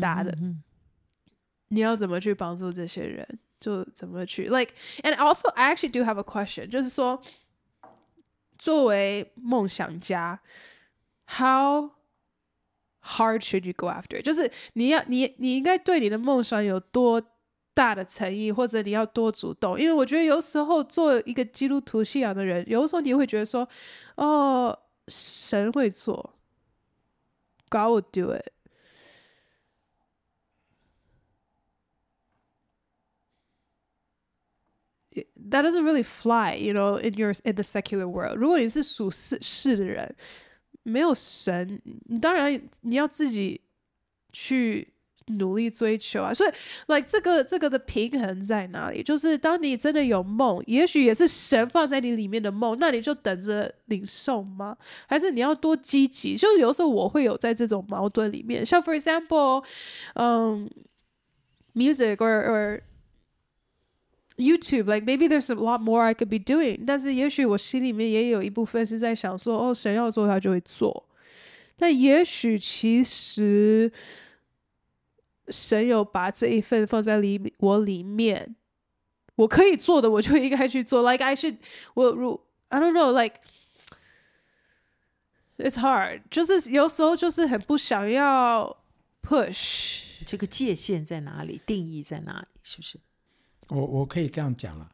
[0.00, 0.62] 达的，嗯、
[1.68, 3.26] 你要怎么去帮助这些人，
[3.58, 4.72] 就怎么去 like
[5.02, 7.20] and also I actually do have a question，就是说
[8.58, 10.40] 作为梦想家。
[11.24, 11.92] How
[13.02, 14.20] hard should you go after？
[14.20, 17.22] 就是你要你你应该对你的梦想有多
[17.77, 19.79] 大的诚意，或者你要多主动？
[19.79, 23.69] 因为我觉得有时候做一个基督徒信仰的人，有时候你会觉得说，
[24.15, 24.75] 哦，
[25.07, 26.33] 神会做
[27.69, 28.51] ，God will do it。
[35.51, 38.37] That doesn't really fly, you know, in your in the secular world。
[38.37, 40.15] 如果你是属世世的人。
[40.83, 43.59] 没有神，你当然你要自己
[44.31, 44.93] 去
[45.27, 46.33] 努力追求啊。
[46.33, 46.51] 所以
[46.87, 49.03] ，like 这个这个的平衡在哪里？
[49.03, 54.77] 就是当你真的有梦，也许也是神放在你里面的梦，那你就等着领受吗？
[55.07, 56.35] 还是你要多积极？
[56.35, 59.63] 就有时候我会有在这种矛盾里面，像 for example，
[60.15, 60.69] 嗯
[61.73, 62.81] ，music or or
[64.37, 71.05] YouTube like maybe there's a lot more I could be doing，但是也许我心里面也有一部分是在想说，哦，神要做他就会做。
[71.75, 73.91] 但也许其实
[75.49, 78.55] 神有把这一份放在里我里面，
[79.35, 81.09] 我可以做的我就应该去做。
[81.09, 81.57] Like I should，
[81.93, 83.41] 我如 I don't know like
[85.57, 88.83] it's hard，就是有时候就是很不想要
[89.21, 92.99] push 这个界限在哪里，定义在哪里，是不是？
[93.69, 94.91] 我我可以这样讲了，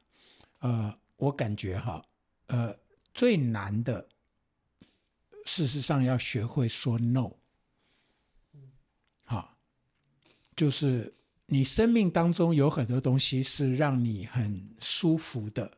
[0.59, 2.03] 呃，我感觉哈，
[2.47, 2.75] 呃，
[3.13, 4.07] 最难的，
[5.45, 7.33] 事实上要学会说 no，
[9.25, 9.57] 好，
[10.55, 11.13] 就是
[11.47, 15.71] 你生命当中有很多东西是让你很舒服的，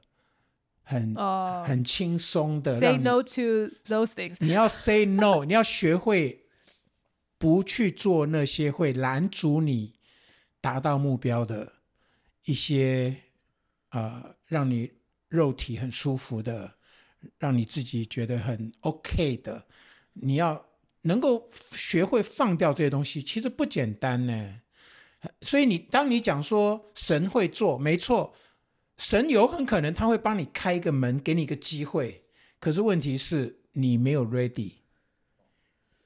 [0.84, 6.46] 很、uh, 很轻松的，say no to those things，你要 say no， 你要学会
[7.38, 9.96] 不去做那些会拦阻你
[10.62, 11.74] 达到目标的。
[12.46, 13.16] 一些
[13.90, 14.92] 呃，让你
[15.30, 16.76] 肉体很舒服的，
[17.40, 19.66] 让你自己觉得很 OK 的，
[20.14, 20.64] 你要
[21.02, 24.62] 能够学会放掉这些东西，其实不简单呢。
[25.42, 28.34] 所以你当你讲说神会做，没错，
[28.98, 32.24] 神有很可能他会帮你开一个门，给你一个机会。
[32.60, 34.72] 可是问题是你没有 ready，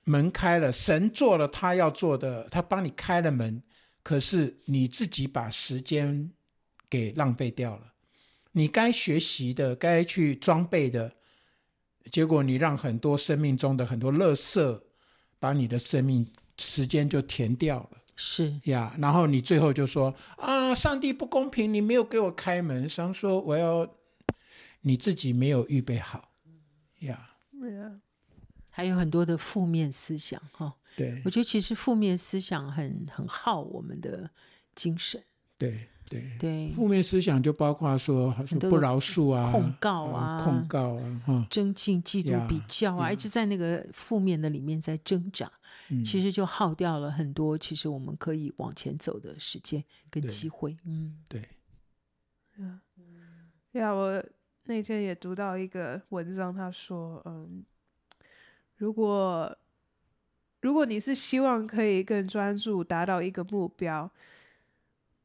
[0.03, 3.61] 门开了，神做了他要做的，他帮你开了门。
[4.01, 6.32] 可是你自己把时间
[6.89, 7.93] 给浪费掉了，
[8.53, 11.13] 你该学习的、该去装备的，
[12.09, 14.82] 结果你让很多生命中的很多垃圾，
[15.38, 16.26] 把你的生命
[16.57, 17.99] 时间就填掉了。
[18.22, 22.88] 是呀，然后你最后就说啊，上帝不公平，你没有给我开门。
[22.89, 23.95] 想说我要
[24.82, 26.34] 你自己没有预备好
[26.99, 27.30] 呀。
[27.53, 27.99] Yeah.
[28.72, 30.76] 还有很多的负面思想哈。
[30.97, 34.30] 对，我觉得其实负面思想很很耗我们的
[34.76, 35.24] 精神。
[35.57, 45.51] 对对对，负面思想就包括说，好像不饶恕啊、控告啊、嗯、控告啊、哈、争竞、嫉妒、比较啊，一直在那个负面的里面在挣扎，
[46.03, 50.76] 其实就耗掉了很多其实我们可以往前走的时间跟机会。
[50.86, 51.43] 嗯，对。
[52.57, 52.80] 嗯，
[53.72, 54.24] 对啊，我
[54.64, 57.64] 那天也读到一个文章，他说，嗯，
[58.76, 59.55] 如果。
[60.62, 64.12] 如果你是希望可以更专注达到一个目标，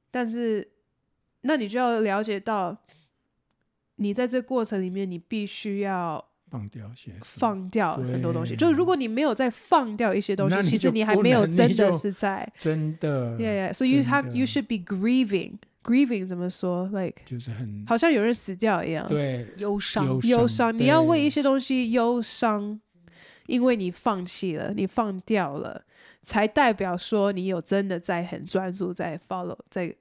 [0.08, 0.70] 但是
[1.44, 2.76] 那你就要了解到，
[3.96, 8.54] 你在这过程里面，你必须要放掉些放掉很多东西。
[8.56, 13.38] 就是如果你没有再放掉一些东西，其实你还没有真的是在真的。
[13.38, 13.72] Yeah, yeah.
[13.72, 15.58] So you have, you should be grieving.
[15.82, 19.06] Grieving 怎么说？Like 就是很好像有人死掉一样。
[19.08, 20.76] 对，忧伤，忧伤。
[20.76, 22.80] 你要为一些东西忧伤。
[23.46, 25.84] 因为你放弃了，你放掉了，
[26.22, 29.94] 才代表说你有真的在很专注在 follow 在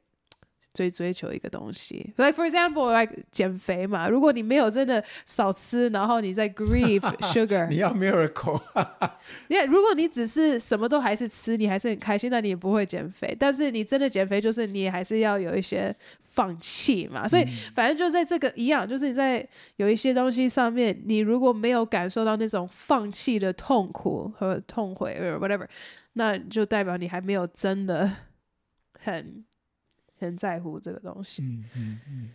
[0.74, 2.14] 追追求一个东西。
[2.18, 8.62] Like for example, like 减肥嘛，如果你没有真的少吃，然后你在 grieve sugar，你要 miracle。
[9.50, 13.36] yeah, 如果你只是什么都还是吃，你还是很开心，那你也不会减肥。
[13.40, 15.96] 但是你真的减肥，就是你还是要有一些。
[16.34, 17.46] 放弃嘛，所以
[17.76, 25.68] 反正就在这个一样，就是你在有一些东西上面，你如果没有感受到那种放弃的痛苦和痛悔 whatever，
[26.14, 28.12] 那就代表你还没有真的
[29.00, 29.46] 很
[30.26, 31.44] 很在乎这个东西。
[31.44, 32.30] 嗯嗯嗯，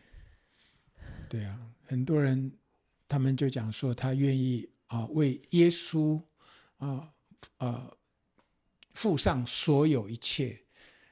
[1.28, 2.52] 对啊，很多人
[3.08, 6.20] 他们就讲说，他愿意啊为耶稣
[6.78, 7.12] 啊
[7.58, 7.96] 呃
[8.94, 10.58] 付上所有一切，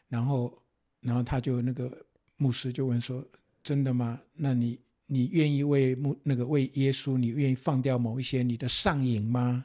[0.09, 0.63] 然后
[1.01, 2.05] 然后他就那个。
[2.39, 3.27] 牧师就问说
[3.65, 4.21] ：“真的吗？
[4.35, 9.65] 那你你愿意为牧那个为耶稣，你愿意放掉某一些你的上瘾吗？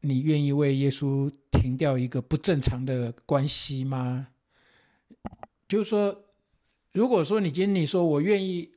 [0.00, 4.28] 你愿意为耶稣停掉一个不正常的关系吗？
[5.68, 6.24] 就是说，
[6.92, 8.70] 如果说你今天你说我愿意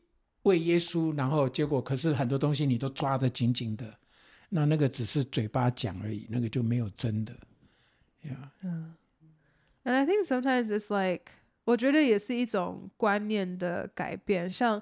[0.44, 4.00] 为耶稣，然后结果可是很多东西你都抓得紧紧的，
[4.50, 7.34] 那那个只是嘴巴讲而已，那个就没有真的。
[8.24, 8.50] Yeah.
[8.64, 8.96] 嗯
[9.84, 11.32] And I think sometimes it's like.
[11.68, 14.82] 我觉得也是一种观念的改变，像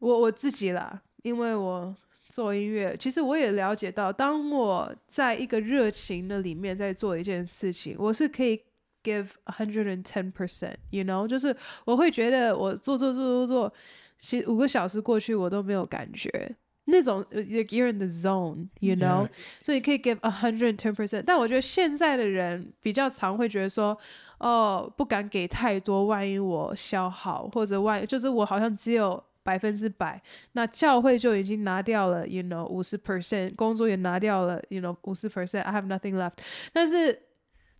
[0.00, 1.96] 我我自己啦，因为我
[2.28, 8.60] 做音乐，其实我也了解到，当我在一个热情的里面在做一件事情，我是可以
[9.02, 13.72] give a hundred and ten percent，you know，就是我会觉得我做做做做做，
[14.18, 16.56] 其实五个小时过去我都没有感觉。
[16.90, 19.28] 那种 you're in the zone，you know，
[19.62, 21.22] 所以可以 give a hundred and ten percent。
[21.26, 23.94] 但我觉得现在的人比较常会觉得说，
[24.38, 30.18] 哦，不敢给太多，万一我消耗，或者万一就是我好像只有百分之百，
[30.52, 36.38] 那教会就已经拿掉了，you know，五十 percent，工作也拿掉了，you know，五十 percent，I have nothing left。
[36.72, 37.20] 但是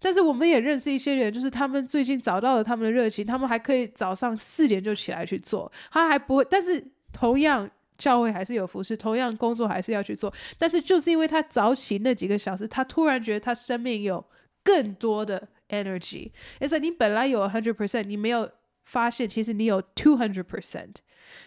[0.01, 6.47] 但是我们也认识一些人，就是他们最近找到了他们的热情，他们还可以早上四点就起来去做，他还不会。
[6.49, 6.83] 但是
[7.13, 10.33] 同样教会还是有服侍，同样工作还是要去做。
[10.57, 14.25] 但是就是因为他早起那几个小时，他突然觉得他生命有
[14.63, 16.31] 更多的 energy。
[16.61, 18.49] 而且你本来有 hundred percent，你没有
[18.85, 20.95] 发现其实你有 two hundred percent。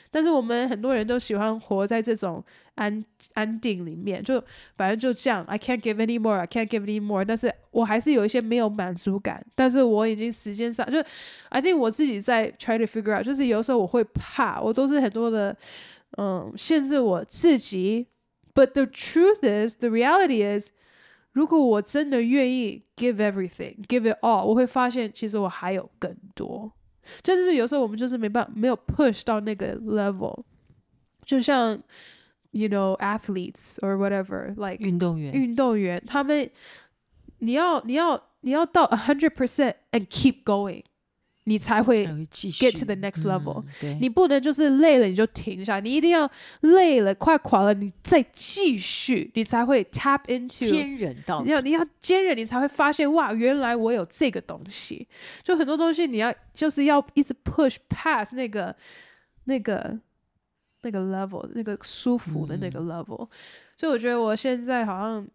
[0.09, 2.43] 但是我们很多人都喜欢活在这种
[2.75, 3.03] 安
[3.33, 4.43] 安定里面，就
[4.75, 5.43] 反正就这样。
[5.45, 7.23] I can't give any more, I can't give any more。
[7.23, 9.45] 但是我还是有一些没有满足感。
[9.55, 11.01] 但是我已经时间上就
[11.49, 15.55] ，I think 我自己在 try to figure out，就是有时候我会怕，我都是很多的
[16.17, 18.07] 嗯限制我自己。
[18.53, 20.71] But the truth is, the reality is，
[21.31, 26.73] 如果我真的愿意 give everything, give it all，我会发现其实我还有更多。
[27.22, 30.42] 就是有时候我们就是没办法，没有 push 到那个 level，
[31.24, 31.80] 就像
[32.50, 36.50] you know athletes or whatever like 运动员，运动员他们，
[37.38, 40.82] 你要你要你要到 a hundred percent and keep going。
[41.45, 43.97] 你才会 get to the next level，嗯。
[43.99, 46.29] 你不能就是累了你就停下，你一定要
[46.61, 51.41] 累了快垮了，你再继续，你才会 tap into 坚韧到。
[51.43, 55.07] 你要你要坚韧，你才会发现哇，原来我有这个东西。
[55.41, 58.75] 就很多东西你要就是要一直 push past 那个
[59.45, 59.99] 那个
[60.83, 63.29] 那个 level，那个舒服的那个 level，嗯。
[63.75, 65.27] 所以我觉得我现在好像。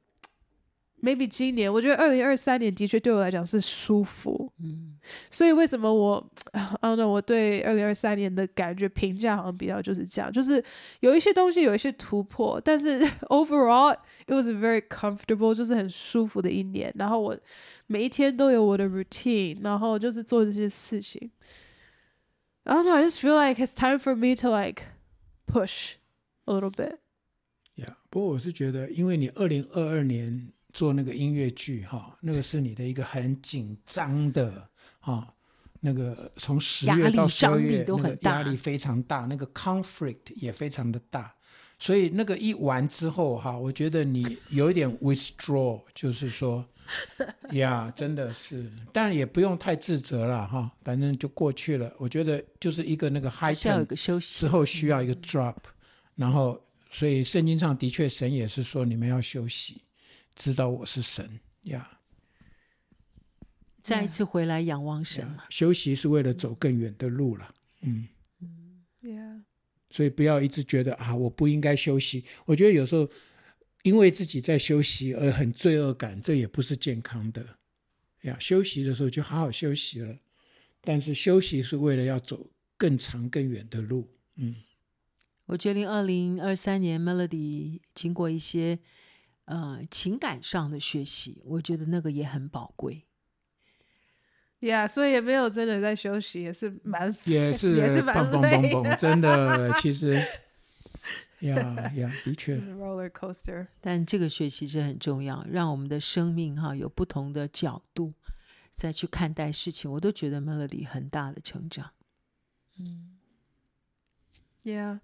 [1.06, 4.98] Maybe 今年，我觉得二零二三年的确对我来讲是舒服，嗯，
[5.30, 10.62] 所以为什么我啊，那我对二零二三年的感觉评价好像比较就是这样，就是
[11.00, 12.98] 有一些东西有一些突破，但是
[13.30, 13.96] overall
[14.26, 16.92] it was very comfortable，就是很舒服的一年。
[16.98, 17.38] 然后我
[17.86, 21.30] 每一天都有我的 routine，然后就是做这些事情。
[22.64, 24.82] I don't know, I just feel like it's time for me to like
[25.46, 25.92] push
[26.46, 26.96] a little bit.
[27.76, 30.52] Yeah，不过我是觉得，因为你二零二二年。
[30.76, 34.68] 做那个音乐剧哈，那个是你的一个很紧张的
[35.00, 35.26] 哈，
[35.80, 41.34] 那个从十月到十二月那个压力非常大，那个 conflict 也非常的大，
[41.78, 46.62] 所以那个一完之后哈，我觉得你有一点 withdraw，就是说，
[47.52, 51.90] 呀，真的是，但也不用太自责了哈，反正就过去了。
[51.96, 55.56] 我觉得就是一个那个 high time 之后需要一个 drop，
[56.16, 59.80] 然后所以圣经上的确神也是说你们要休息。
[60.36, 63.46] 知道我是神呀，yeah.
[63.82, 65.24] 再一次回来仰望神.
[65.24, 65.40] Yeah.
[65.48, 67.54] 休息是为了走更远的路了。
[67.80, 68.08] 嗯
[69.00, 69.44] ，Yeah.
[69.88, 72.22] 所以不要一直觉得啊，我不应该休息。
[72.44, 73.08] 我觉得有时候
[73.82, 77.56] 因为自己在休息而很罪恶感，这也不是健康的
[78.20, 78.36] 呀。
[78.38, 78.40] Yeah.
[78.40, 80.18] 休息的时候就好好休息了，
[80.82, 84.10] 但是休息是为了要走更长更远的路。
[84.34, 84.56] 嗯，
[85.46, 88.78] 我决定二零二三年 Melody 经过一些。
[89.46, 93.04] 呃，情感上的学习，我觉得那个也很宝贵。
[94.60, 100.14] Yeah，，所以也没有真的在休息，也是蛮 也是也是蛮累的，真的，其实
[101.40, 101.56] 呀
[101.94, 103.68] 呀，的确，roller coaster。
[103.80, 108.14] 但这个学习是很重要，让我们的生命哈有不同的角度
[108.72, 111.92] 再去看待事情，我都觉得 Melody 很大的成长。
[112.80, 113.18] 嗯
[114.64, 114.98] ，Yeah，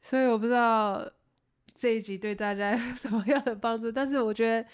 [0.00, 1.12] 所以我不知道。
[1.74, 3.90] 这一集对大家有 什么样的帮助？
[3.90, 4.64] 但是我觉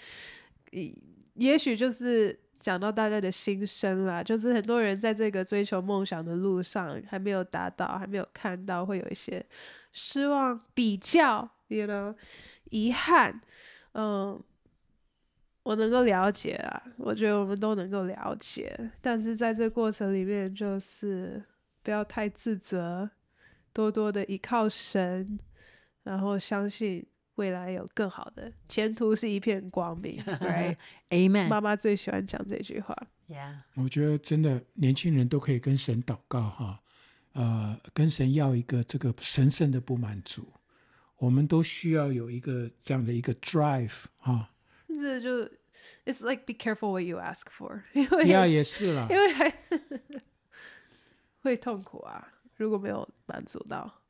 [0.71, 0.95] 得，
[1.33, 4.23] 也许就是讲到大家的心声啦。
[4.23, 9.43] 就是很多人在这个追求梦想的路上还没有达到，还没有看到，会有一些
[9.91, 12.15] 失望、比较，you know，
[12.69, 13.41] 遗憾。
[13.93, 14.39] 嗯，
[15.63, 18.77] 我能够了解啊，我觉得我们都能够了解。
[19.01, 21.41] 但是在这过程里面，就是
[21.81, 23.09] 不要太自责，
[23.73, 25.39] 多多的依靠神。
[26.03, 31.47] 然后相信未来有更好的前途，是一片光明， Right？Amen。
[31.47, 32.95] 妈妈最喜欢讲这句话。
[33.27, 33.59] Yeah。
[33.75, 36.81] 我觉得真的年轻人都可以跟神祷告哈，
[37.33, 40.51] 呃，跟神要一个这个神圣的不满足，
[41.17, 44.49] 我们都需要有一个这样的一个 drive 哈。
[44.87, 45.49] 这就
[46.05, 49.51] It's like be careful what you ask for， 因为呀也是啦，因为还
[51.41, 52.27] 会痛苦啊，
[52.57, 54.00] 如果没有满足到。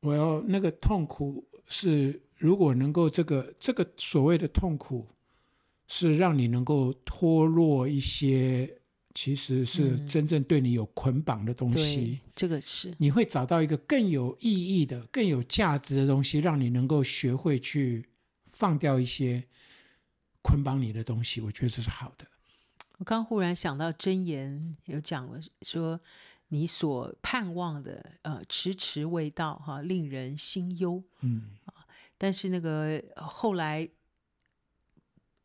[0.00, 5.08] 我要那个痛苦是，如果能够这个这个所谓的痛苦，
[5.88, 8.80] 是让你能够脱落一些，
[9.12, 12.20] 其实是真正对你有捆绑的东西。
[12.24, 18.06] 嗯、这个是你会找到一个更有意义的、更有价值的东西，让你能够学会去
[18.52, 19.42] 放掉一些
[20.42, 21.40] 捆绑你的东西。
[21.40, 22.24] 我觉得这是好的。
[22.98, 26.00] 我刚忽然想到箴言有讲了说。
[26.48, 31.02] 你所盼望的，呃，迟迟未到，哈，令人心忧。
[31.20, 31.56] 嗯，
[32.16, 33.88] 但是那个后来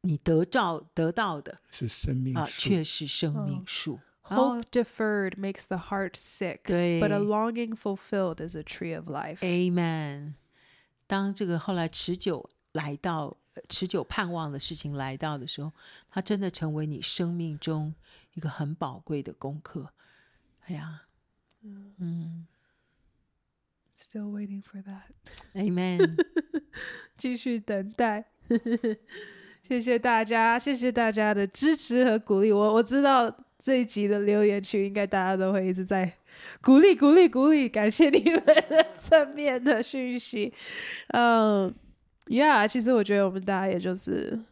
[0.02, 4.00] 你得到得到的是生命啊，却是生命树。
[4.26, 4.56] Oh.
[4.56, 9.10] Hope deferred makes the heart sick, 对 but a longing fulfilled is a tree of
[9.10, 9.40] life.
[9.40, 10.36] Amen。
[11.06, 13.36] 当这个后来持久来到、
[13.68, 15.74] 持久盼望的事情来到的时候，
[16.10, 17.94] 它真的成为你生命中
[18.36, 19.94] 一个很宝贵的功课。
[20.66, 21.02] 哎呀，
[22.00, 22.48] 嗯
[23.96, 26.16] Still waiting for that.，Amen。
[27.18, 28.26] 继续等待。
[29.64, 32.52] 谢谢大家，谢谢大家的支持和鼓励。
[32.52, 36.18] 我我知道这一集的留言区，应该大家都会一直在
[36.62, 40.54] 鼓励、鼓励、鼓励，感谢你们的正面的讯息。
[41.10, 41.74] 嗯
[42.26, 44.44] ，Yeah，其实我觉得我们大家也就是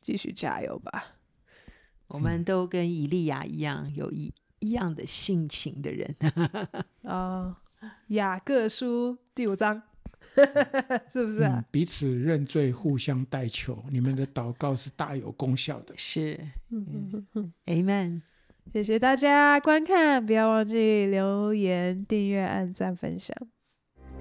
[0.00, 1.16] 继续加油吧。
[2.06, 4.32] 我们都跟以利亚一样，有一
[4.64, 6.16] 一样的性情的人。
[7.02, 7.54] 哦，
[8.08, 9.82] 雅各书第五章。
[11.12, 11.58] 是不是啊？
[11.58, 15.94] 嗯，彼此认罪，互相代求，你们的祷告是大有功效的。
[15.96, 16.40] 是，
[16.70, 18.22] 嗯，Amen。
[18.72, 23.36] 谢谢大家观看，不要忘记留言、订阅、按赞、分享。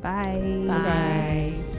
[0.01, 0.37] 拜
[0.67, 1.72] 拜。